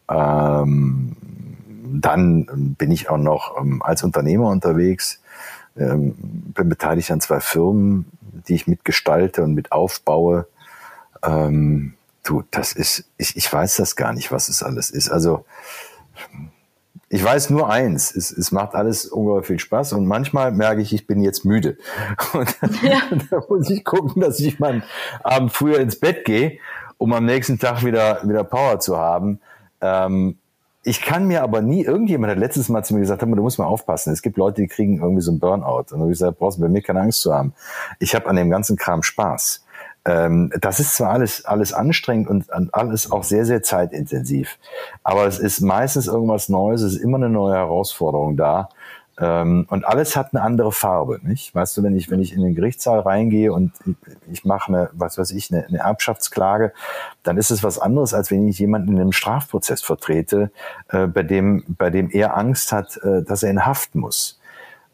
Ähm, 0.09 1.17
dann 2.01 2.75
bin 2.79 2.91
ich 2.91 3.11
auch 3.11 3.19
noch 3.19 3.61
ähm, 3.61 3.83
als 3.83 4.03
Unternehmer 4.03 4.49
unterwegs, 4.49 5.21
ähm, 5.77 6.15
bin 6.17 6.69
beteiligt 6.69 7.11
an 7.11 7.21
zwei 7.21 7.41
Firmen, 7.41 8.07
die 8.49 8.55
ich 8.55 8.67
mitgestalte 8.67 9.43
und 9.43 9.55
mit 9.55 9.73
aufbaue. 9.73 10.47
Ähm, 11.23 11.95
du, 12.25 12.45
das 12.51 12.73
ist, 12.73 13.05
ich, 13.19 13.37
ich 13.37 13.53
weiß 13.53 13.77
das 13.77 13.97
gar 13.97 14.13
nicht, 14.13 14.33
was 14.33 14.49
es 14.49 14.63
alles 14.63 14.91
ist. 14.91 15.11
Also 15.11 15.45
ich 17.13 17.23
weiß 17.23 17.51
nur 17.51 17.69
eins, 17.69 18.17
es, 18.17 18.31
es 18.31 18.53
macht 18.53 18.75
alles 18.75 19.05
ungeheuer 19.05 19.43
viel 19.43 19.59
Spaß 19.59 19.93
und 19.93 20.07
manchmal 20.07 20.51
merke 20.51 20.81
ich, 20.81 20.95
ich 20.95 21.07
bin 21.07 21.21
jetzt 21.21 21.45
müde. 21.45 21.77
Und 22.33 22.57
ja. 22.83 23.03
da 23.31 23.43
muss 23.51 23.69
ich 23.69 23.85
gucken, 23.85 24.23
dass 24.23 24.41
ich 24.41 24.59
meinen 24.59 24.83
Abend 25.23 25.53
früher 25.53 25.79
ins 25.79 26.01
Bett 26.01 26.25
gehe, 26.25 26.59
um 26.97 27.13
am 27.13 27.27
nächsten 27.27 27.59
Tag 27.59 27.85
wieder, 27.85 28.27
wieder 28.27 28.45
Power 28.45 28.81
zu 28.81 28.97
haben. 28.97 29.41
Ähm, 29.83 30.39
ich 30.85 31.03
kann 31.03 31.27
mir 31.27 31.43
aber 31.43 31.61
nie, 31.61 31.85
irgendjemand 31.85 32.31
hat 32.31 32.39
letztes 32.39 32.71
Mal 32.71 32.83
zu 32.83 32.95
mir 32.95 33.01
gesagt, 33.01 33.21
du 33.21 33.27
musst 33.27 33.59
mal 33.59 33.67
aufpassen. 33.67 34.11
Es 34.15 34.23
gibt 34.23 34.39
Leute, 34.39 34.63
die 34.63 34.69
kriegen 34.69 34.99
irgendwie 34.99 35.21
so 35.21 35.33
ein 35.33 35.39
Burnout. 35.39 35.81
Und 35.81 35.93
dann 35.93 36.01
habe 36.01 36.13
ich 36.13 36.19
gesagt, 36.19 36.39
brauchst 36.39 36.57
du 36.57 36.63
bei 36.63 36.71
mir 36.71 36.81
keine 36.81 37.03
Angst 37.03 37.21
zu 37.21 37.35
haben. 37.35 37.53
Ich 37.99 38.15
habe 38.15 38.27
an 38.27 38.37
dem 38.37 38.49
ganzen 38.49 38.79
Kram 38.79 39.03
Spaß. 39.03 39.67
Ähm, 40.05 40.53
das 40.61 40.81
ist 40.81 40.97
zwar 40.97 41.11
alles, 41.11 41.45
alles 41.45 41.73
anstrengend 41.73 42.29
und 42.29 42.75
alles 42.75 43.11
auch 43.11 43.25
sehr, 43.25 43.45
sehr 43.45 43.63
zeitintensiv. 43.63 44.59
Aber 45.03 45.27
es 45.27 45.39
ist 45.39 45.61
meistens 45.61 46.07
irgendwas 46.07 46.49
Neues, 46.49 46.83
es 46.83 46.95
ist 46.95 47.03
immer 47.03 47.19
eine 47.19 47.29
neue 47.29 47.55
Herausforderung 47.55 48.37
da. 48.37 48.69
Ähm, 49.21 49.67
und 49.69 49.87
alles 49.87 50.17
hat 50.17 50.33
eine 50.33 50.43
andere 50.43 50.73
Farbe, 50.73 51.21
nicht? 51.23 51.55
Weißt 51.55 51.77
du, 51.77 51.83
wenn 51.83 51.95
ich, 51.95 52.11
wenn 52.11 52.21
ich 52.21 52.33
in 52.33 52.43
den 52.43 52.55
Gerichtssaal 52.55 53.01
reingehe 53.01 53.53
und 53.53 53.73
ich, 54.31 54.45
mache 54.45 54.69
eine, 54.69 54.91
was 54.95 55.19
weiß 55.19 55.31
ich, 55.33 55.53
eine, 55.53 55.67
eine 55.67 55.79
Erbschaftsklage, 55.79 56.73
dann 57.23 57.37
ist 57.37 57.51
es 57.51 57.63
was 57.63 57.79
anderes, 57.79 58.15
als 58.15 58.31
wenn 58.31 58.49
ich 58.49 58.59
jemanden 58.59 58.89
in 58.95 59.01
einem 59.01 59.13
Strafprozess 59.13 59.83
vertrete, 59.83 60.51
äh, 60.89 61.07
bei 61.07 61.23
dem, 61.23 61.63
bei 61.69 61.91
dem 61.91 62.11
er 62.11 62.37
Angst 62.37 62.73
hat, 62.73 62.97
äh, 63.05 63.23
dass 63.23 63.43
er 63.43 63.51
in 63.51 63.67
Haft 63.67 63.95
muss. 63.95 64.41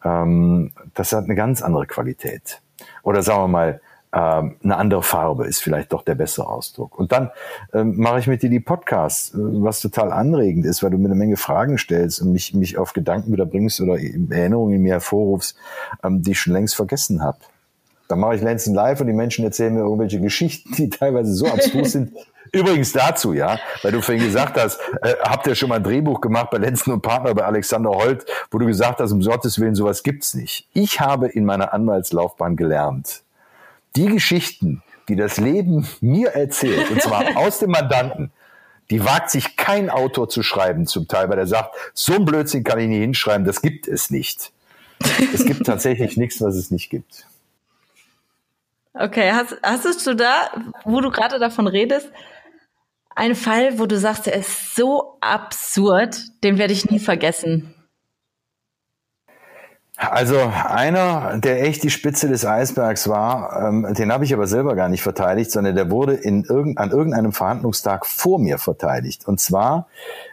Ähm, 0.05 0.73
das 0.95 1.13
hat 1.13 1.25
eine 1.25 1.37
ganz 1.37 1.63
andere 1.63 1.87
Qualität. 1.87 2.61
Oder 3.05 3.23
sagen 3.23 3.45
wir 3.45 3.49
mal, 3.49 3.81
ähm, 4.13 4.57
eine 4.63 4.77
andere 4.77 5.03
Farbe 5.03 5.47
ist 5.47 5.63
vielleicht 5.63 5.93
doch 5.93 6.03
der 6.03 6.15
bessere 6.15 6.49
Ausdruck. 6.49 6.99
Und 6.99 7.13
dann 7.13 7.31
ähm, 7.73 7.97
mache 7.99 8.21
ich 8.21 8.27
mit 8.27 8.43
dir 8.43 8.51
die 8.51 8.61
Podcasts, 8.61 9.35
äh, 9.35 9.39
was 9.39 9.81
total 9.81 10.13
anregend 10.13 10.65
ist, 10.65 10.83
weil 10.83 10.91
du 10.91 10.99
mir 10.99 11.07
eine 11.07 11.15
Menge 11.15 11.37
Fragen 11.37 11.79
stellst 11.79 12.23
und 12.23 12.33
mich, 12.33 12.55
mich 12.55 12.79
auf 12.79 12.93
Gedanken 12.93 13.33
wieder 13.33 13.47
bringst 13.47 13.81
oder 13.81 13.95
Erinnerungen 13.95 14.77
in 14.77 14.83
mir 14.83 14.95
hervorrufst, 14.95 15.57
ähm, 16.03 16.23
die 16.23 16.33
ich 16.33 16.41
schon 16.41 16.55
längst 16.55 16.75
vergessen 16.75 17.23
habe. 17.23 17.39
Dann 18.09 18.21
mache 18.21 18.37
ich 18.37 18.43
Lenzen 18.43 18.75
live 18.75 19.01
und 19.03 19.07
die 19.07 19.13
Menschen 19.13 19.45
erzählen 19.45 19.75
mir 19.75 19.81
irgendwelche 19.81 20.21
Geschichten, 20.21 20.73
die 20.75 20.89
teilweise 20.89 21.33
so 21.35 21.47
abstrus 21.47 21.93
sind. 21.93 22.13
Übrigens 22.53 22.93
dazu, 22.93 23.35
ja, 23.35 23.59
weil 23.83 23.93
du 23.93 24.01
vorhin 24.01 24.25
gesagt 24.25 24.59
hast, 24.59 24.81
äh, 25.03 25.15
habt 25.23 25.47
ihr 25.47 25.55
schon 25.55 25.69
mal 25.69 25.77
ein 25.77 25.85
Drehbuch 25.85 26.23
gemacht 26.23 26.49
bei 26.51 26.57
Lenzen 26.57 26.95
und 26.95 27.03
Partner 27.03 27.35
bei 27.35 27.45
Alexander 27.45 27.91
Holt, 27.91 28.25
wo 28.51 28.57
du 28.57 28.65
gesagt 28.65 29.01
hast, 29.01 29.13
um 29.13 29.21
Gottes 29.21 29.61
Willen, 29.61 29.75
sowas 29.75 30.03
gibt's 30.03 30.33
nicht. 30.33 30.67
Ich 30.73 30.99
habe 31.01 31.29
in 31.29 31.45
meiner 31.45 31.75
Anwaltslaufbahn 31.75 32.57
gelernt, 32.57 33.23
die 33.97 34.07
Geschichten, 34.07 34.83
die 35.09 35.17
das 35.17 35.39
Leben 35.39 35.87
mir 36.01 36.31
erzählt, 36.31 36.91
und 36.91 37.03
zwar 37.03 37.25
aus 37.37 37.59
dem 37.59 37.71
Mandanten, 37.71 38.31
die 38.91 39.05
wagt 39.05 39.31
sich 39.31 39.57
kein 39.57 39.91
Autor 39.91 40.29
zu 40.29 40.43
schreiben 40.43 40.87
zum 40.87 41.09
Teil, 41.09 41.29
weil 41.29 41.39
er 41.39 41.47
sagt, 41.47 41.75
so 41.93 42.15
ein 42.15 42.25
Blödsinn 42.25 42.65
kann 42.65 42.79
ich 42.79 42.89
nicht 42.89 43.01
hinschreiben, 43.01 43.45
das 43.45 43.61
gibt 43.61 43.87
es 43.87 44.11
nicht. 44.11 44.53
Es 45.33 45.45
gibt 45.45 45.67
tatsächlich 45.67 46.17
nichts, 46.17 46.41
was 46.41 46.57
es 46.57 46.71
nicht 46.71 46.91
gibt. 46.91 47.27
Okay, 48.95 49.31
hast, 49.33 49.57
hast 49.63 50.07
du 50.07 50.15
da, 50.15 50.51
wo 50.85 51.01
du 51.01 51.11
gerade 51.11 51.39
davon 51.39 51.67
redest, 51.67 52.11
einen 53.15 53.35
Fall, 53.35 53.79
wo 53.79 53.87
du 53.87 53.99
sagst, 53.99 54.27
er 54.27 54.35
ist 54.35 54.75
so 54.75 55.19
absurd, 55.21 56.17
den 56.43 56.59
werde 56.59 56.73
ich 56.73 56.91
nie 56.91 56.99
vergessen? 56.99 57.75
Also 60.01 60.39
einer, 60.39 61.39
der 61.39 61.65
echt 61.65 61.83
die 61.83 61.91
Spitze 61.91 62.29
des 62.29 62.47
Eisbergs 62.47 63.09
war, 63.09 63.69
ähm, 63.69 63.95
den 63.95 64.13
habe 64.13 64.25
ich 64.25 64.33
aber 64.33 64.47
selber 64.47 64.77
gar 64.77 64.89
nicht 64.89 65.03
verteidigt, 65.03 65.51
sondern 65.51 65.75
der 65.75 65.91
wurde 65.91 66.15
in 66.15 66.45
irgend, 66.45 66.79
an 66.79 66.93
irgendeinem 66.93 67.33
Verhandlungstag 67.33 68.07
vor 68.07 68.39
mir 68.39 68.59
verteidigt. 68.59 69.27
Und 69.27 69.41
zwar 69.41 69.89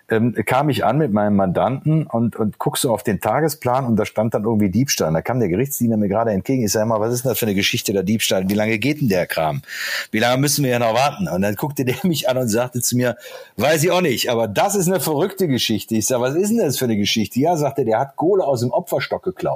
ähm, 0.09 0.35
kam 0.45 0.69
ich 0.69 0.85
an 0.85 0.99
mit 0.99 1.11
meinem 1.11 1.35
Mandanten 1.35 2.05
und, 2.05 2.35
und 2.35 2.59
guck 2.59 2.77
so 2.77 2.91
auf 2.91 3.01
den 3.01 3.19
Tagesplan 3.19 3.85
und 3.85 3.95
da 3.95 4.05
stand 4.05 4.33
dann 4.33 4.43
irgendwie 4.43 4.69
Diebstahl. 4.69 5.07
Und 5.07 5.15
da 5.15 5.21
kam 5.21 5.39
der 5.39 5.49
Gerichtsdiener 5.49 5.97
mir 5.97 6.09
gerade 6.09 6.31
entgegen. 6.31 6.63
Ich 6.63 6.71
sage 6.71 6.85
mal, 6.85 6.99
was 6.99 7.13
ist 7.13 7.23
denn 7.23 7.29
das 7.29 7.39
für 7.39 7.47
eine 7.47 7.55
Geschichte 7.55 7.91
der 7.91 8.03
Diebstahl? 8.03 8.47
Wie 8.47 8.53
lange 8.53 8.77
geht 8.77 9.01
denn 9.01 9.09
der 9.09 9.25
Kram? 9.25 9.63
Wie 10.11 10.19
lange 10.19 10.39
müssen 10.39 10.63
wir 10.63 10.71
ja 10.71 10.79
noch 10.79 10.93
warten? 10.93 11.27
Und 11.27 11.41
dann 11.41 11.55
guckte 11.55 11.85
der 11.85 11.95
mich 12.03 12.29
an 12.29 12.37
und 12.37 12.49
sagte 12.49 12.81
zu 12.81 12.95
mir, 12.95 13.17
weiß 13.57 13.83
ich 13.83 13.91
auch 13.91 14.01
nicht, 14.01 14.29
aber 14.29 14.47
das 14.47 14.75
ist 14.75 14.87
eine 14.87 14.99
verrückte 14.99 15.47
Geschichte. 15.47 15.95
Ich 15.95 16.05
sage, 16.05 16.21
was 16.21 16.35
ist 16.35 16.49
denn 16.49 16.59
das 16.59 16.77
für 16.77 16.85
eine 16.85 16.97
Geschichte? 16.97 17.39
Ja, 17.39 17.57
sagte 17.57 17.83
der 17.83 17.99
hat 17.99 18.15
Kohle 18.15 18.43
aus 18.43 18.59
dem 18.59 18.71
Opferstock 18.71 19.23
geklaut. 19.23 19.54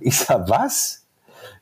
Ich 0.00 0.18
sage, 0.18 0.48
was? 0.48 1.02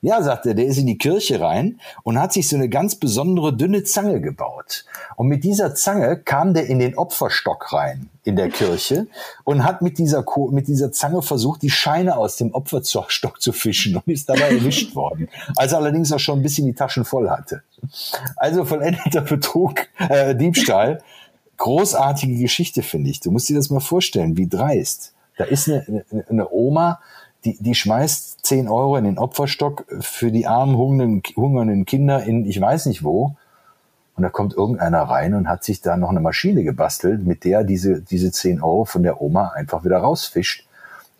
Ja, 0.03 0.23
sagt 0.23 0.47
er, 0.47 0.55
der 0.55 0.67
ist 0.67 0.79
in 0.79 0.87
die 0.87 0.99
Kirche 0.99 1.41
rein 1.41 1.81
und 2.03 2.21
hat 2.21 2.33
sich 2.33 2.49
so 2.49 2.57
eine 2.57 2.69
ganz 2.69 2.97
besondere 2.97 3.57
dünne 3.57 3.83
Zange 3.85 4.21
gebaut. 4.21 4.85
Und 5.17 5.29
mit 5.29 5.45
dieser 5.45 5.75
Zange 5.75 6.19
kam 6.19 6.55
der 6.55 6.67
in 6.67 6.79
den 6.79 6.97
Opferstock 6.97 7.73
rein 7.73 8.09
in 8.25 8.37
der 8.37 8.51
Kirche 8.51 9.07
und 9.45 9.65
hat 9.65 9.83
mit 9.83 9.99
dieser, 9.99 10.25
mit 10.51 10.69
dieser 10.69 10.93
Zange 10.93 11.23
versucht, 11.23 11.63
die 11.63 11.71
Scheine 11.71 12.17
aus 12.17 12.37
dem 12.37 12.53
Opferstock 12.53 13.41
zu 13.41 13.53
fischen 13.53 13.97
und 13.97 14.07
ist 14.07 14.29
dabei 14.29 14.57
erwischt 14.57 14.95
worden. 14.95 15.29
Als 15.57 15.73
er 15.73 15.79
allerdings 15.79 16.13
auch 16.13 16.19
schon 16.19 16.41
ein 16.41 16.43
bisschen 16.43 16.67
die 16.67 16.75
Taschen 16.75 17.05
voll 17.05 17.31
hatte. 17.31 17.63
Also 18.37 18.65
vollendeter 18.65 19.23
Betrug, 19.23 19.87
äh, 19.99 20.35
Diebstahl. 20.35 21.03
Großartige 21.57 22.39
Geschichte, 22.39 22.83
finde 22.83 23.11
ich. 23.11 23.21
Du 23.21 23.31
musst 23.31 23.49
dir 23.49 23.57
das 23.57 23.71
mal 23.71 23.81
vorstellen, 23.81 24.37
wie 24.37 24.47
dreist. 24.47 25.15
Da 25.39 25.45
ist 25.45 25.69
eine, 25.69 26.05
eine 26.29 26.51
Oma, 26.51 27.01
die, 27.47 27.57
die 27.61 27.75
schmeißt 27.75 28.45
10 28.45 28.69
Euro 28.69 28.97
in 28.97 29.05
den 29.05 29.19
Opferstock 29.19 29.87
für 30.01 30.31
die 30.31 30.47
armen, 30.47 30.77
hungernden, 30.77 31.23
hungernden 31.37 31.87
Kinder 31.87 32.23
in 32.23 32.45
ich 32.45 32.61
weiß 32.61 32.87
nicht 32.87 33.05
wo. 33.05 33.37
Und 34.17 34.23
da 34.23 34.31
kommt 34.31 34.55
irgendeiner 34.55 35.03
rein 35.03 35.35
und 35.35 35.49
hat 35.49 35.63
sich 35.63 35.83
da 35.83 35.97
noch 35.97 36.09
eine 36.09 36.21
Maschine 36.21 36.65
gebastelt, 36.65 37.25
mit 37.27 37.45
der 37.45 37.65
diese, 37.65 38.01
diese 38.01 38.33
10 38.33 38.63
Euro 38.63 38.87
von 38.87 39.03
der 39.03 39.21
Oma 39.21 39.53
einfach 39.55 39.85
wieder 39.85 39.99
rausfischt 39.99 40.67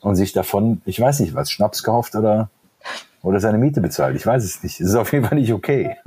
und 0.01 0.17
sich 0.17 0.33
davon, 0.33 0.81
ich 0.87 0.99
weiß 0.99 1.21
nicht 1.21 1.35
was, 1.35 1.51
Schnaps 1.51 1.83
gekauft 1.83 2.15
oder, 2.15 2.49
oder 3.23 3.39
seine 3.39 3.59
Miete 3.59 3.81
bezahlt. 3.81 4.17
Ich 4.17 4.27
weiß 4.27 4.45
es 4.45 4.63
nicht. 4.63 4.81
Es 4.81 4.89
ist 4.89 4.95
auf 4.95 5.13
jeden 5.13 5.27
Fall 5.27 5.39
nicht 5.39 5.53
okay. 5.53 5.97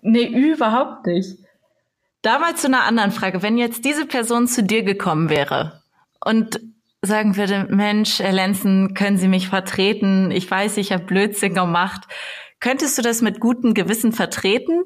Nee, 0.00 0.26
überhaupt 0.26 1.06
nicht. 1.06 1.38
Damals 2.22 2.60
zu 2.60 2.68
einer 2.68 2.84
anderen 2.84 3.10
Frage. 3.10 3.42
Wenn 3.42 3.58
jetzt 3.58 3.84
diese 3.84 4.06
Person 4.06 4.46
zu 4.46 4.62
dir 4.62 4.84
gekommen 4.84 5.28
wäre 5.28 5.82
und 6.24 6.60
sagen 7.02 7.36
würde, 7.36 7.66
Mensch, 7.70 8.18
Herr 8.18 8.32
Lenzen, 8.32 8.94
können 8.94 9.18
Sie 9.18 9.28
mich 9.28 9.48
vertreten? 9.48 10.30
Ich 10.30 10.50
weiß, 10.50 10.76
ich 10.78 10.92
habe 10.92 11.04
Blödsinn 11.04 11.54
gemacht. 11.54 12.02
Könntest 12.60 12.98
du 12.98 13.02
das 13.02 13.22
mit 13.22 13.40
gutem 13.40 13.74
Gewissen 13.74 14.12
vertreten? 14.12 14.82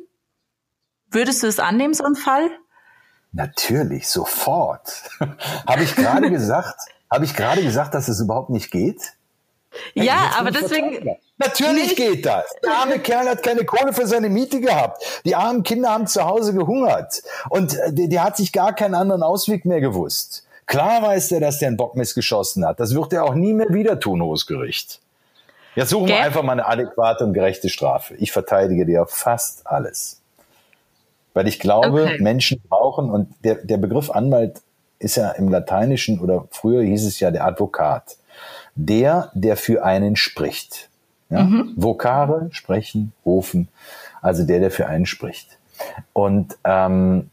Würdest 1.11 1.42
du 1.42 1.46
es 1.46 1.59
annehmen, 1.59 1.94
so 1.94 2.05
ein 2.05 2.14
Fall? 2.14 2.51
Natürlich, 3.33 4.09
sofort. 4.09 5.03
habe 5.66 5.83
ich 5.83 5.96
gerade 5.96 6.31
gesagt, 6.31 6.77
habe 7.11 7.25
ich 7.25 7.35
gerade 7.35 7.62
gesagt, 7.62 7.94
dass 7.94 8.09
es 8.09 8.20
überhaupt 8.20 8.51
nicht 8.51 8.70
geht? 8.70 9.14
Hey, 9.94 10.05
ja, 10.05 10.33
aber 10.38 10.51
deswegen. 10.51 11.16
Natürlich 11.38 11.85
nicht. 11.85 11.96
geht 11.96 12.27
das. 12.27 12.44
Der 12.62 12.72
arme 12.75 12.98
Kerl 12.98 13.27
hat 13.27 13.42
keine 13.42 13.64
Kohle 13.64 13.94
für 13.94 14.07
seine 14.07 14.29
Miete 14.29 14.61
gehabt. 14.61 15.03
Die 15.25 15.35
armen 15.35 15.62
Kinder 15.62 15.90
haben 15.90 16.07
zu 16.07 16.22
Hause 16.22 16.55
gehungert. 16.55 17.22
Und 17.48 17.75
äh, 17.75 17.92
der, 17.92 18.09
der 18.09 18.25
hat 18.25 18.37
sich 18.37 18.53
gar 18.53 18.75
keinen 18.75 18.94
anderen 18.94 19.22
Ausweg 19.22 19.64
mehr 19.64 19.81
gewusst. 19.81 20.46
Klar 20.66 21.03
weiß 21.03 21.33
er, 21.33 21.40
dass 21.40 21.59
der 21.59 21.68
einen 21.68 21.77
Bockmist 21.77 22.14
geschossen 22.14 22.64
hat. 22.64 22.81
Das 22.81 22.94
wird 22.94 23.12
er 23.12 23.25
auch 23.25 23.35
nie 23.35 23.53
mehr 23.53 23.68
wieder 23.70 23.98
tun, 23.98 24.22
hohes 24.22 24.46
Gericht. 24.46 25.01
Jetzt 25.75 25.90
suchen 25.90 26.09
wir 26.09 26.20
einfach 26.20 26.42
mal 26.42 26.53
eine 26.53 26.66
adäquate 26.66 27.25
und 27.25 27.33
gerechte 27.33 27.68
Strafe. 27.68 28.14
Ich 28.16 28.33
verteidige 28.33 28.85
dir 28.85 29.07
fast 29.07 29.66
alles. 29.66 30.20
Weil 31.35 31.48
ich 31.48 31.59
glaube, 31.59 32.05
okay. 32.05 32.18
Menschen 32.20 32.61
brauchen, 32.68 33.11
und 33.11 33.33
der, 33.42 33.57
der 33.57 33.79
Begriff 33.79 34.11
Anwalt 34.11 34.61
ist 34.98 35.16
ja 35.16 35.31
im 35.31 35.48
Lateinischen 35.48 36.20
oder 36.20 36.46
früher 36.51 36.83
hieß 36.83 37.07
es 37.07 37.20
ja 37.20 37.31
der 37.31 37.46
Advokat. 37.46 38.16
Der, 38.75 39.31
der 39.35 39.57
für 39.57 39.83
einen 39.85 40.16
spricht. 40.16 40.90
Ja? 41.31 41.44
Mhm. 41.44 41.72
Vokare, 41.77 42.48
sprechen, 42.53 43.12
rufen. 43.25 43.68
Also 44.20 44.44
der, 44.44 44.61
der 44.61 44.70
für 44.70 44.87
einen 44.87 45.07
spricht. 45.07 45.59
Und 46.12 46.57
ähm, 46.64 47.31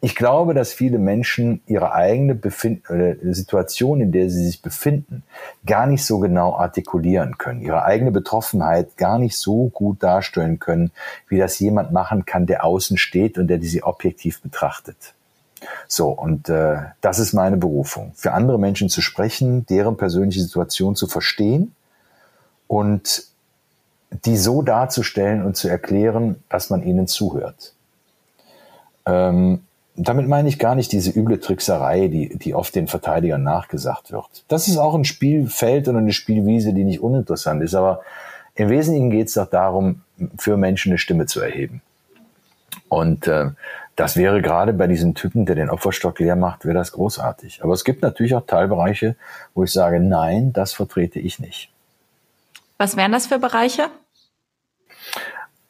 ich 0.00 0.14
glaube, 0.14 0.52
dass 0.52 0.72
viele 0.72 0.98
Menschen 0.98 1.62
ihre 1.66 1.92
eigene 1.92 2.34
Befind 2.34 2.82
Situation, 3.22 4.00
in 4.00 4.12
der 4.12 4.28
sie 4.30 4.44
sich 4.44 4.60
befinden, 4.60 5.22
gar 5.64 5.86
nicht 5.86 6.04
so 6.04 6.18
genau 6.18 6.54
artikulieren 6.54 7.38
können, 7.38 7.62
ihre 7.62 7.84
eigene 7.84 8.10
Betroffenheit 8.10 8.96
gar 8.96 9.18
nicht 9.18 9.36
so 9.36 9.68
gut 9.68 10.02
darstellen 10.02 10.58
können, 10.58 10.92
wie 11.28 11.38
das 11.38 11.58
jemand 11.58 11.92
machen 11.92 12.26
kann, 12.26 12.46
der 12.46 12.64
außen 12.64 12.98
steht 12.98 13.38
und 13.38 13.48
der 13.48 13.60
sie 13.62 13.82
objektiv 13.82 14.42
betrachtet. 14.42 15.14
So, 15.88 16.10
und 16.10 16.50
äh, 16.50 16.76
das 17.00 17.18
ist 17.18 17.32
meine 17.32 17.56
Berufung, 17.56 18.12
für 18.14 18.32
andere 18.32 18.58
Menschen 18.58 18.90
zu 18.90 19.00
sprechen, 19.00 19.64
deren 19.66 19.96
persönliche 19.96 20.42
Situation 20.42 20.94
zu 20.94 21.06
verstehen 21.06 21.74
und 22.66 23.24
die 24.24 24.36
so 24.36 24.62
darzustellen 24.62 25.42
und 25.42 25.56
zu 25.56 25.68
erklären, 25.68 26.42
dass 26.48 26.70
man 26.70 26.82
ihnen 26.82 27.06
zuhört. 27.06 27.72
Ähm, 29.06 29.62
damit 29.96 30.28
meine 30.28 30.48
ich 30.48 30.58
gar 30.58 30.74
nicht 30.74 30.92
diese 30.92 31.10
üble 31.10 31.40
Trickserei, 31.40 32.08
die, 32.08 32.36
die 32.36 32.54
oft 32.54 32.74
den 32.74 32.86
Verteidigern 32.86 33.42
nachgesagt 33.42 34.12
wird. 34.12 34.44
Das 34.48 34.68
ist 34.68 34.76
auch 34.76 34.94
ein 34.94 35.04
Spielfeld 35.04 35.88
und 35.88 35.96
eine 35.96 36.12
Spielwiese, 36.12 36.72
die 36.72 36.84
nicht 36.84 37.00
uninteressant 37.00 37.62
ist, 37.62 37.74
aber 37.74 38.02
im 38.54 38.68
Wesentlichen 38.68 39.10
geht 39.10 39.28
es 39.28 39.34
doch 39.34 39.48
darum, 39.48 40.02
für 40.38 40.56
Menschen 40.56 40.92
eine 40.92 40.98
Stimme 40.98 41.26
zu 41.26 41.40
erheben. 41.40 41.82
Und 42.88 43.26
äh, 43.26 43.50
das 43.96 44.16
wäre 44.16 44.42
gerade 44.42 44.72
bei 44.72 44.86
diesem 44.86 45.14
Typen, 45.14 45.46
der 45.46 45.56
den 45.56 45.70
Opferstock 45.70 46.18
leer 46.18 46.36
macht, 46.36 46.64
wäre 46.64 46.74
das 46.74 46.92
großartig. 46.92 47.62
Aber 47.62 47.72
es 47.72 47.84
gibt 47.84 48.02
natürlich 48.02 48.34
auch 48.34 48.46
Teilbereiche, 48.46 49.16
wo 49.54 49.64
ich 49.64 49.72
sage, 49.72 50.00
nein, 50.00 50.52
das 50.52 50.72
vertrete 50.74 51.18
ich 51.18 51.38
nicht. 51.38 51.70
Was 52.78 52.96
wären 52.96 53.12
das 53.12 53.26
für 53.26 53.38
Bereiche? 53.38 53.88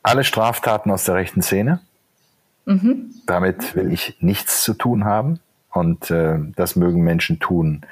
Alle 0.03 0.25
Straftaten 0.25 0.91
aus 0.91 1.05
der 1.05 1.15
rechten 1.15 1.43
Szene 1.43 1.81
Mhm. 2.67 3.13
Damit 3.27 3.75
will 3.75 3.93
ich 3.93 4.17
nichts 4.21 4.63
zu 4.63 4.75
tun 4.75 5.05
haben. 5.05 5.41
Und 5.73 6.11
äh, 6.11 6.39
das 6.57 6.77
mögen 6.77 7.03
Menschen 7.03 7.39
tun, 7.39 7.83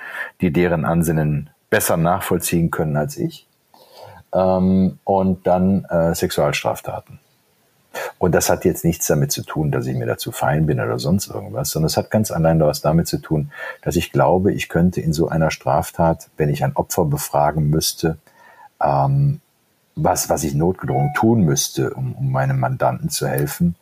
die 0.40 0.52
deren 0.52 0.84
Ansinnen 0.84 1.50
besser 1.70 1.96
nachvollziehen 1.96 2.70
können 2.70 2.96
als 2.96 3.16
ich. 3.16 3.46
Ähm, 4.32 4.98
und 5.04 5.46
dann 5.46 5.84
äh, 5.84 6.14
Sexualstraftaten. 6.14 7.18
Und 8.18 8.34
das 8.34 8.50
hat 8.50 8.64
jetzt 8.64 8.84
nichts 8.84 9.06
damit 9.06 9.30
zu 9.32 9.42
tun, 9.42 9.70
dass 9.70 9.86
ich 9.86 9.96
mir 9.96 10.06
dazu 10.06 10.32
fein 10.32 10.66
bin 10.66 10.80
oder 10.80 10.98
sonst 10.98 11.28
irgendwas, 11.28 11.70
sondern 11.70 11.86
es 11.86 11.96
hat 11.96 12.10
ganz 12.10 12.30
allein 12.30 12.58
was 12.60 12.80
damit 12.80 13.06
zu 13.06 13.18
tun, 13.18 13.52
dass 13.82 13.96
ich 13.96 14.10
glaube, 14.12 14.52
ich 14.52 14.68
könnte 14.68 15.00
in 15.00 15.12
so 15.12 15.28
einer 15.28 15.50
Straftat, 15.50 16.30
wenn 16.36 16.48
ich 16.48 16.64
ein 16.64 16.74
Opfer 16.74 17.04
befragen 17.04 17.70
müsste, 17.70 18.18
ähm, 18.82 19.40
was, 19.94 20.28
was 20.28 20.42
ich 20.42 20.54
notgedrungen 20.54 21.12
tun 21.14 21.42
müsste, 21.42 21.90
um, 21.90 22.14
um 22.14 22.32
meinem 22.32 22.58
Mandanten 22.58 23.10
zu 23.10 23.28
helfen, 23.28 23.76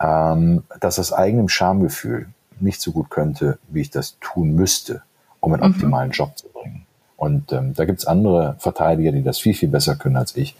ähm, 0.00 0.64
dass 0.80 0.96
das 0.96 1.12
eigenem 1.12 1.48
Schamgefühl 1.48 2.28
nicht 2.58 2.80
so 2.80 2.92
gut 2.92 3.10
könnte, 3.10 3.58
wie 3.68 3.82
ich 3.82 3.90
das 3.90 4.18
tun 4.20 4.54
müsste, 4.54 5.02
um 5.40 5.52
einen 5.52 5.62
mhm. 5.62 5.74
optimalen 5.74 6.10
Job 6.10 6.36
zu 6.36 6.48
bringen. 6.48 6.86
Und 7.16 7.52
ähm, 7.52 7.74
da 7.74 7.84
gibt's 7.84 8.06
andere 8.06 8.56
Verteidiger, 8.58 9.12
die 9.12 9.22
das 9.22 9.38
viel, 9.38 9.54
viel 9.54 9.68
besser 9.68 9.96
können 9.96 10.16
als 10.16 10.36
ich. 10.36 10.56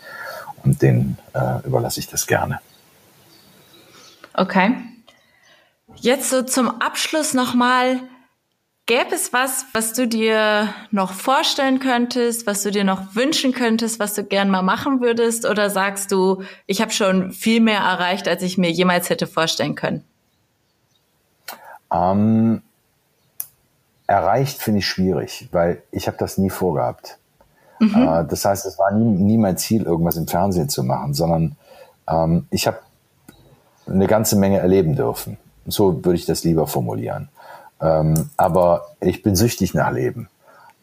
Und 0.63 0.83
denen 0.83 1.17
äh, 1.33 1.67
überlasse 1.67 2.01
ich 2.01 2.09
das 2.09 2.27
gerne. 2.27 2.61
Okay. 4.35 4.75
Jetzt 5.97 6.29
so 6.29 6.43
zum 6.43 6.81
Abschluss 6.81 7.35
nochmal 7.35 8.01
Gäbe 8.91 9.15
es 9.15 9.33
was, 9.33 9.67
was 9.73 9.93
du 9.93 10.09
dir 10.09 10.67
noch 10.91 11.13
vorstellen 11.13 11.79
könntest, 11.79 12.49
was 12.49 12.65
du 12.65 12.73
dir 12.73 12.83
noch 12.83 13.15
wünschen 13.15 13.53
könntest, 13.53 14.01
was 14.01 14.15
du 14.15 14.25
gern 14.25 14.51
mal 14.51 14.63
machen 14.63 15.01
würdest? 15.01 15.49
Oder 15.49 15.71
sagst 15.71 16.11
du, 16.11 16.43
ich 16.67 16.81
habe 16.81 16.91
schon 16.91 17.31
viel 17.31 17.61
mehr 17.61 17.79
erreicht, 17.79 18.27
als 18.27 18.43
ich 18.43 18.59
mir 18.59 18.69
jemals 18.69 19.09
hätte 19.09 19.29
vorstellen 19.29 19.77
können? 19.77 20.03
Ähm, 21.93 22.63
erreicht 24.09 24.61
finde 24.61 24.81
ich 24.81 24.89
schwierig, 24.89 25.49
weil 25.53 25.85
ich 25.93 26.09
habe 26.09 26.17
das 26.19 26.37
nie 26.37 26.51
vorgehabt. 26.51 27.17
Mhm. 27.79 27.95
Äh, 27.95 28.25
das 28.27 28.45
heißt, 28.45 28.67
es 28.67 28.77
war 28.77 28.91
nie, 28.91 29.05
nie, 29.05 29.39
mein 29.39 29.57
Ziel, 29.57 29.85
irgendwas 29.85 30.17
im 30.17 30.27
Fernsehen 30.27 30.69
zu 30.69 30.83
machen, 30.83 31.15
sondern 31.15 31.55
ähm, 32.09 32.49
ich 32.51 32.67
habe 32.67 32.81
eine 33.87 34.09
ganze 34.09 34.35
Menge 34.35 34.59
erleben 34.59 34.97
dürfen. 34.97 35.39
So 35.65 36.05
würde 36.05 36.17
ich 36.19 36.27
das 36.27 36.43
lieber 36.43 36.67
formulieren. 36.67 37.29
Ähm, 37.81 38.31
aber 38.37 38.89
ich 39.01 39.23
bin 39.23 39.37
süchtig 39.37 39.75
nach 39.75 39.91
Leben. 39.91 40.29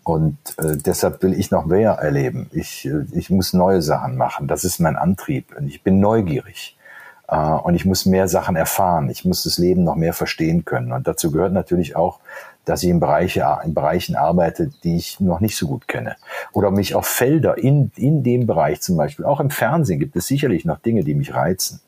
Und 0.03 0.37
äh, 0.57 0.77
deshalb 0.77 1.21
will 1.21 1.33
ich 1.33 1.51
noch 1.51 1.65
mehr 1.65 1.91
erleben. 1.91 2.49
Ich, 2.53 2.85
äh, 2.85 3.05
ich 3.11 3.29
muss 3.29 3.53
neue 3.53 3.81
Sachen 3.81 4.15
machen. 4.15 4.47
Das 4.47 4.63
ist 4.63 4.79
mein 4.79 4.95
Antrieb. 4.95 5.53
Und 5.57 5.67
ich 5.67 5.83
bin 5.83 5.99
neugierig. 5.99 6.77
Äh, 7.27 7.37
und 7.37 7.75
ich 7.75 7.85
muss 7.85 8.05
mehr 8.05 8.27
Sachen 8.27 8.55
erfahren. 8.55 9.09
Ich 9.09 9.25
muss 9.25 9.43
das 9.43 9.57
Leben 9.57 9.83
noch 9.83 9.95
mehr 9.95 10.13
verstehen 10.13 10.63
können. 10.65 10.93
Und 10.93 11.07
dazu 11.07 11.31
gehört 11.31 11.53
natürlich 11.53 11.95
auch, 11.95 12.19
dass 12.63 12.83
ich 12.83 12.89
in, 12.89 12.99
Bereiche, 12.99 13.45
in 13.63 13.73
Bereichen 13.73 14.15
arbeite, 14.15 14.71
die 14.83 14.97
ich 14.97 15.19
noch 15.19 15.39
nicht 15.39 15.55
so 15.55 15.67
gut 15.67 15.87
kenne. 15.87 16.15
Oder 16.51 16.71
mich 16.71 16.95
auf 16.95 17.05
Felder 17.05 17.57
in, 17.57 17.91
in 17.95 18.23
dem 18.23 18.45
Bereich 18.45 18.81
zum 18.81 18.97
Beispiel, 18.97 19.25
auch 19.25 19.39
im 19.39 19.49
Fernsehen 19.49 19.99
gibt 19.99 20.15
es 20.15 20.27
sicherlich 20.27 20.65
noch 20.65 20.79
Dinge, 20.79 21.03
die 21.03 21.15
mich 21.15 21.33
reizen. 21.33 21.79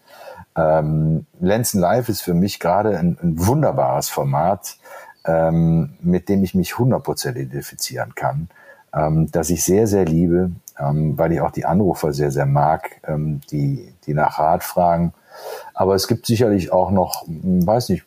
Ähm, 0.59 1.25
Lenzen 1.39 1.79
Live 1.79 2.09
ist 2.09 2.21
für 2.21 2.33
mich 2.33 2.59
gerade 2.59 2.97
ein, 2.97 3.17
ein 3.21 3.47
wunderbares 3.47 4.09
Format, 4.09 4.77
ähm, 5.25 5.93
mit 6.01 6.27
dem 6.27 6.43
ich 6.43 6.53
mich 6.53 6.73
100% 6.73 7.31
identifizieren 7.31 8.13
kann, 8.13 8.49
ähm, 8.93 9.31
dass 9.31 9.49
ich 9.49 9.63
sehr, 9.63 9.87
sehr 9.87 10.05
liebe, 10.05 10.51
ähm, 10.77 11.17
weil 11.17 11.31
ich 11.31 11.39
auch 11.39 11.51
die 11.51 11.65
Anrufer 11.65 12.11
sehr, 12.11 12.31
sehr 12.31 12.45
mag, 12.45 12.99
ähm, 13.07 13.39
die, 13.51 13.93
die 14.05 14.13
nach 14.13 14.39
Rat 14.39 14.63
fragen. 14.63 15.13
Aber 15.73 15.95
es 15.95 16.07
gibt 16.07 16.25
sicherlich 16.25 16.73
auch 16.73 16.91
noch, 16.91 17.25
hm, 17.25 17.65
weiß 17.65 17.89
nicht, 17.89 18.05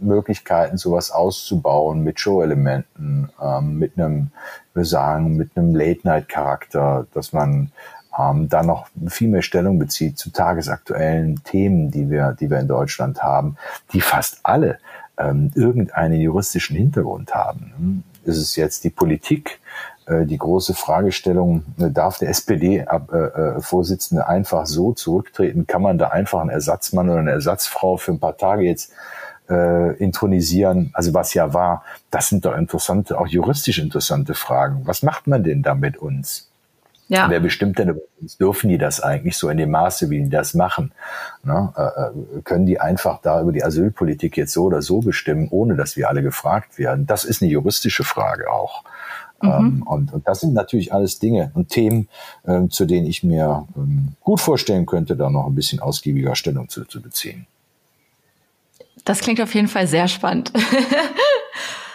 Möglichkeiten, 0.00 0.76
sowas 0.76 1.10
auszubauen 1.10 2.02
mit 2.02 2.20
Show-Elementen, 2.20 3.30
ähm, 3.42 3.78
mit 3.78 3.98
einem, 3.98 4.30
wir 4.74 4.84
sagen, 4.84 5.36
mit 5.36 5.56
einem 5.56 5.74
Late-Night-Charakter, 5.74 7.06
dass 7.12 7.32
man 7.32 7.72
ähm, 8.18 8.48
da 8.48 8.62
noch 8.62 8.86
viel 9.08 9.28
mehr 9.28 9.42
Stellung 9.42 9.78
bezieht 9.78 10.18
zu 10.18 10.30
tagesaktuellen 10.30 11.42
Themen, 11.44 11.90
die 11.90 12.10
wir, 12.10 12.36
die 12.38 12.50
wir 12.50 12.58
in 12.58 12.68
Deutschland 12.68 13.22
haben, 13.22 13.56
die 13.92 14.00
fast 14.00 14.40
alle 14.42 14.78
ähm, 15.18 15.50
irgendeinen 15.54 16.20
juristischen 16.20 16.76
Hintergrund 16.76 17.34
haben. 17.34 18.04
Ist 18.24 18.38
es 18.38 18.56
jetzt 18.56 18.84
die 18.84 18.90
Politik, 18.90 19.60
äh, 20.06 20.24
die 20.26 20.38
große 20.38 20.74
Fragestellung, 20.74 21.64
äh, 21.78 21.90
darf 21.90 22.18
der 22.18 22.28
SPD-Vorsitzende 22.30 24.22
äh, 24.22 24.26
einfach 24.26 24.66
so 24.66 24.92
zurücktreten? 24.92 25.66
Kann 25.66 25.82
man 25.82 25.98
da 25.98 26.08
einfach 26.08 26.40
einen 26.40 26.50
Ersatzmann 26.50 27.08
oder 27.08 27.20
eine 27.20 27.32
Ersatzfrau 27.32 27.96
für 27.96 28.12
ein 28.12 28.20
paar 28.20 28.36
Tage 28.36 28.62
jetzt 28.62 28.92
äh, 29.48 29.96
intronisieren? 29.96 30.90
Also 30.92 31.14
was 31.14 31.34
ja 31.34 31.54
war, 31.54 31.84
das 32.10 32.28
sind 32.28 32.44
doch 32.44 32.56
interessante, 32.56 33.18
auch 33.18 33.26
juristisch 33.26 33.78
interessante 33.78 34.34
Fragen. 34.34 34.82
Was 34.84 35.02
macht 35.02 35.26
man 35.26 35.44
denn 35.44 35.62
da 35.62 35.74
mit 35.74 35.96
uns? 35.96 36.50
Ja. 37.08 37.30
Wer 37.30 37.40
bestimmt 37.40 37.78
denn 37.78 38.00
uns? 38.20 38.36
Dürfen 38.36 38.68
die 38.68 38.78
das 38.78 39.00
eigentlich 39.00 39.36
so 39.36 39.48
in 39.48 39.58
dem 39.58 39.70
Maße, 39.70 40.10
wie 40.10 40.22
die 40.24 40.28
das 40.28 40.54
machen? 40.54 40.92
Ne? 41.44 41.72
Äh, 41.76 42.40
können 42.42 42.66
die 42.66 42.80
einfach 42.80 43.20
da 43.22 43.40
über 43.40 43.52
die 43.52 43.62
Asylpolitik 43.62 44.36
jetzt 44.36 44.52
so 44.52 44.64
oder 44.64 44.82
so 44.82 45.00
bestimmen, 45.00 45.48
ohne 45.50 45.76
dass 45.76 45.96
wir 45.96 46.08
alle 46.08 46.22
gefragt 46.22 46.78
werden? 46.78 47.06
Das 47.06 47.24
ist 47.24 47.42
eine 47.42 47.50
juristische 47.50 48.02
Frage 48.02 48.50
auch. 48.50 48.82
Mhm. 49.40 49.50
Ähm, 49.50 49.82
und, 49.86 50.12
und, 50.12 50.26
das 50.26 50.40
sind 50.40 50.54
natürlich 50.54 50.92
alles 50.92 51.18
Dinge 51.18 51.52
und 51.54 51.68
Themen, 51.68 52.08
ähm, 52.46 52.70
zu 52.70 52.86
denen 52.86 53.06
ich 53.06 53.22
mir 53.22 53.68
ähm, 53.76 54.14
gut 54.20 54.40
vorstellen 54.40 54.86
könnte, 54.86 55.16
da 55.16 55.30
noch 55.30 55.46
ein 55.46 55.54
bisschen 55.54 55.80
ausgiebiger 55.80 56.34
Stellung 56.34 56.68
zu, 56.68 56.84
zu 56.86 57.00
beziehen. 57.00 57.46
Das 59.04 59.20
klingt 59.20 59.40
auf 59.40 59.54
jeden 59.54 59.68
Fall 59.68 59.86
sehr 59.86 60.08
spannend. 60.08 60.52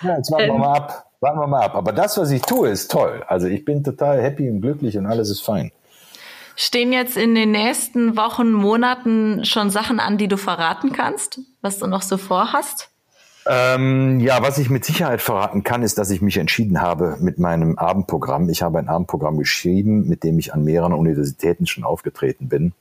ja, 0.02 0.18
jetzt 0.18 0.32
warten 0.32 0.48
wir 0.48 0.58
mal 0.58 0.78
ab. 0.78 1.11
Warten 1.22 1.40
wir 1.40 1.48
mal 1.48 1.62
ab. 1.62 1.76
Aber 1.76 1.94
das, 1.94 2.18
was 2.18 2.32
ich 2.32 2.42
tue, 2.42 2.70
ist 2.70 2.92
toll. 2.92 3.24
Also 3.28 3.48
ich 3.48 3.64
bin 3.64 3.84
total 3.84 4.22
happy 4.22 4.50
und 4.50 4.62
glücklich 4.62 4.98
und 4.98 5.06
alles 5.06 5.30
ist 5.30 5.42
fein. 5.42 5.72
Stehen 6.56 6.92
jetzt 6.92 7.16
in 7.16 7.36
den 7.36 7.52
nächsten 7.52 8.18
Wochen, 8.18 8.52
Monaten 8.52 9.46
schon 9.46 9.70
Sachen 9.70 10.00
an, 10.00 10.18
die 10.18 10.28
du 10.28 10.38
verraten 10.38 10.92
kannst, 10.92 11.40
was 11.62 11.80
du 11.80 11.88
noch 11.88 12.02
so 12.02 12.18
vorhast? 12.18 12.90
Ähm, 13.48 14.20
ja, 14.20 14.44
was 14.44 14.58
ich 14.60 14.70
mit 14.70 14.86
Sicherheit 14.86 15.22
verraten 15.22 15.64
kann, 15.64 15.82
ist, 15.82 15.98
dass 15.98 16.12
ich 16.12 16.22
mich 16.22 16.38
entschieden 16.38 16.82
habe 16.82 17.18
mit 17.20 17.40
meinem 17.40 17.78
Abendprogramm. 17.78 18.50
Ich 18.50 18.62
habe 18.62 18.78
ein 18.78 18.90
Abendprogramm 18.90 19.38
geschrieben, 19.38 20.08
mit 20.08 20.24
dem 20.24 20.38
ich 20.38 20.54
an 20.54 20.64
mehreren 20.64 20.94
Universitäten 20.94 21.66
schon 21.66 21.84
aufgetreten 21.84 22.50
bin 22.50 22.74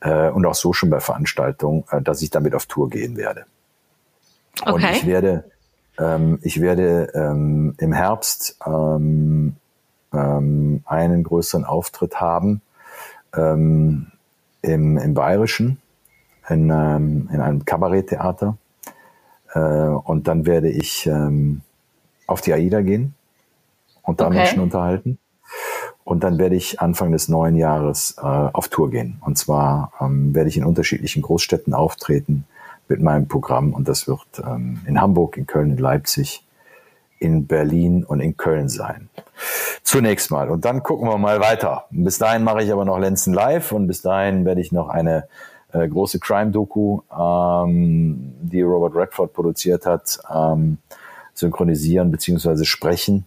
äh, 0.00 0.30
und 0.30 0.44
auch 0.46 0.56
so 0.56 0.72
schon 0.72 0.90
bei 0.90 1.00
Veranstaltungen, 1.00 1.84
äh, 1.90 2.02
dass 2.02 2.22
ich 2.22 2.30
damit 2.30 2.54
auf 2.54 2.66
Tour 2.66 2.90
gehen 2.90 3.16
werde. 3.16 3.44
Okay. 4.60 4.72
Und 4.72 4.84
ich 4.84 5.06
werde, 5.06 5.44
ähm, 5.98 6.38
ich 6.42 6.60
werde 6.60 7.12
ähm, 7.14 7.74
im 7.78 7.92
Herbst 7.92 8.56
ähm, 8.66 9.56
ähm, 10.12 10.82
einen 10.84 11.22
größeren 11.22 11.64
Auftritt 11.64 12.20
haben 12.20 12.62
ähm, 13.36 14.06
im, 14.62 14.96
im 14.98 15.14
Bayerischen, 15.14 15.78
in, 16.48 16.70
ähm, 16.70 17.28
in 17.32 17.40
einem 17.40 17.64
Kabaretttheater 17.64 18.56
äh, 19.54 19.58
und 19.60 20.28
dann 20.28 20.46
werde 20.46 20.70
ich 20.70 21.10
auf 22.26 22.40
die 22.42 22.52
AIDA 22.52 22.82
gehen 22.82 23.14
und 24.02 24.20
da 24.20 24.26
okay. 24.26 24.36
Menschen 24.36 24.60
unterhalten. 24.60 25.18
Und 26.04 26.24
dann 26.24 26.38
werde 26.38 26.56
ich 26.56 26.80
Anfang 26.80 27.12
des 27.12 27.28
neuen 27.28 27.56
Jahres 27.56 28.16
äh, 28.18 28.22
auf 28.22 28.68
Tour 28.68 28.90
gehen. 28.90 29.18
Und 29.20 29.36
zwar 29.36 29.92
ähm, 30.00 30.34
werde 30.34 30.48
ich 30.48 30.56
in 30.56 30.64
unterschiedlichen 30.64 31.20
Großstädten 31.20 31.74
auftreten 31.74 32.46
mit 32.88 33.00
meinem 33.00 33.28
Programm. 33.28 33.72
Und 33.72 33.88
das 33.88 34.08
wird 34.08 34.26
ähm, 34.44 34.80
in 34.86 35.00
Hamburg, 35.00 35.36
in 35.36 35.46
Köln, 35.46 35.70
in 35.70 35.78
Leipzig, 35.78 36.44
in 37.18 37.46
Berlin 37.46 38.04
und 38.04 38.20
in 38.20 38.36
Köln 38.36 38.68
sein. 38.68 39.08
Zunächst 39.82 40.30
mal. 40.30 40.50
Und 40.50 40.64
dann 40.64 40.82
gucken 40.82 41.08
wir 41.08 41.18
mal 41.18 41.40
weiter. 41.40 41.84
Bis 41.90 42.18
dahin 42.18 42.44
mache 42.44 42.62
ich 42.62 42.72
aber 42.72 42.84
noch 42.84 42.98
Lenzen 42.98 43.32
live 43.34 43.72
und 43.72 43.86
bis 43.86 44.02
dahin 44.02 44.44
werde 44.44 44.60
ich 44.60 44.72
noch 44.72 44.88
eine 44.88 45.24
äh, 45.72 45.86
große 45.86 46.18
Crime-Doku, 46.18 47.00
ähm, 47.12 48.34
die 48.40 48.62
Robert 48.62 48.94
Redford 48.94 49.32
produziert 49.32 49.86
hat, 49.86 50.18
ähm, 50.32 50.78
synchronisieren 51.34 52.10
beziehungsweise 52.10 52.64
sprechen 52.64 53.26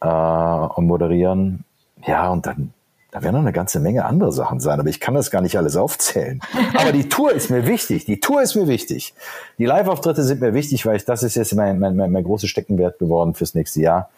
äh, 0.00 0.06
und 0.08 0.86
moderieren. 0.86 1.64
Ja, 2.06 2.28
und 2.30 2.46
dann 2.46 2.72
da 3.16 3.22
werden 3.22 3.32
noch 3.32 3.40
eine 3.40 3.52
ganze 3.54 3.80
Menge 3.80 4.04
andere 4.04 4.30
Sachen 4.30 4.60
sein, 4.60 4.78
aber 4.78 4.90
ich 4.90 5.00
kann 5.00 5.14
das 5.14 5.30
gar 5.30 5.40
nicht 5.40 5.56
alles 5.56 5.74
aufzählen. 5.74 6.42
Aber 6.74 6.92
die 6.92 7.08
Tour 7.08 7.32
ist 7.32 7.48
mir 7.48 7.66
wichtig. 7.66 8.04
Die 8.04 8.20
Tour 8.20 8.42
ist 8.42 8.56
mir 8.56 8.68
wichtig. 8.68 9.14
Die 9.56 9.64
Live-Auftritte 9.64 10.22
sind 10.22 10.42
mir 10.42 10.52
wichtig, 10.52 10.84
weil 10.84 10.96
ich, 10.96 11.06
das 11.06 11.22
ist 11.22 11.34
jetzt 11.34 11.54
mein, 11.54 11.78
mein, 11.78 11.96
mein, 11.96 12.12
mein 12.12 12.24
großes 12.24 12.50
Steckenwert 12.50 12.98
geworden 12.98 13.32
fürs 13.32 13.54
nächste 13.54 13.80
Jahr. 13.80 14.10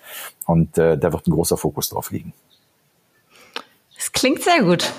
Und 0.46 0.78
äh, 0.78 0.98
da 0.98 1.12
wird 1.12 1.28
ein 1.28 1.30
großer 1.30 1.56
Fokus 1.56 1.90
drauf 1.90 2.10
liegen. 2.10 2.32
Das 3.94 4.10
klingt 4.10 4.42
sehr 4.42 4.64
gut. 4.64 4.92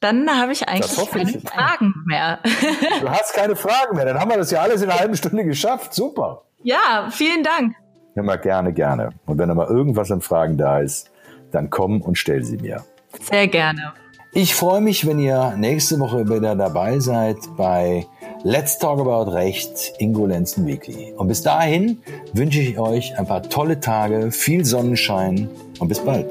Dann 0.00 0.28
habe 0.28 0.50
ich 0.50 0.68
eigentlich 0.68 1.08
keine 1.08 1.30
ich. 1.30 1.48
Fragen 1.48 1.94
mehr. 2.04 2.40
Du 3.00 3.08
hast 3.08 3.32
keine 3.32 3.54
Fragen 3.54 3.94
mehr. 3.94 4.06
Dann 4.06 4.18
haben 4.18 4.30
wir 4.30 4.38
das 4.38 4.50
ja 4.50 4.60
alles 4.60 4.82
in 4.82 4.90
einer 4.90 4.98
halben 4.98 5.16
Stunde 5.16 5.44
geschafft. 5.44 5.94
Super. 5.94 6.42
Ja, 6.64 7.10
vielen 7.12 7.44
Dank. 7.44 7.76
Immer 8.16 8.38
gerne, 8.38 8.72
gerne. 8.72 9.10
Und 9.24 9.38
wenn 9.38 9.54
mal 9.54 9.68
irgendwas 9.68 10.10
an 10.10 10.20
Fragen 10.20 10.56
da 10.56 10.80
ist, 10.80 11.12
dann 11.56 11.70
komm 11.70 12.02
und 12.02 12.16
stell 12.16 12.44
sie 12.44 12.58
mir. 12.58 12.84
Sehr 13.20 13.48
gerne. 13.48 13.94
Ich 14.32 14.54
freue 14.54 14.82
mich, 14.82 15.06
wenn 15.06 15.18
ihr 15.18 15.54
nächste 15.56 15.98
Woche 15.98 16.28
wieder 16.28 16.54
dabei 16.54 16.98
seid 16.98 17.38
bei 17.56 18.06
Let's 18.44 18.78
Talk 18.78 19.00
About 19.00 19.32
Recht, 19.32 19.94
Ingo 19.98 20.26
Lenzen 20.26 20.66
Weekly. 20.66 21.14
Und 21.16 21.28
bis 21.28 21.42
dahin 21.42 22.02
wünsche 22.34 22.60
ich 22.60 22.78
euch 22.78 23.18
ein 23.18 23.26
paar 23.26 23.42
tolle 23.42 23.80
Tage, 23.80 24.30
viel 24.30 24.64
Sonnenschein 24.64 25.48
und 25.78 25.88
bis 25.88 26.00
bald. 26.00 26.28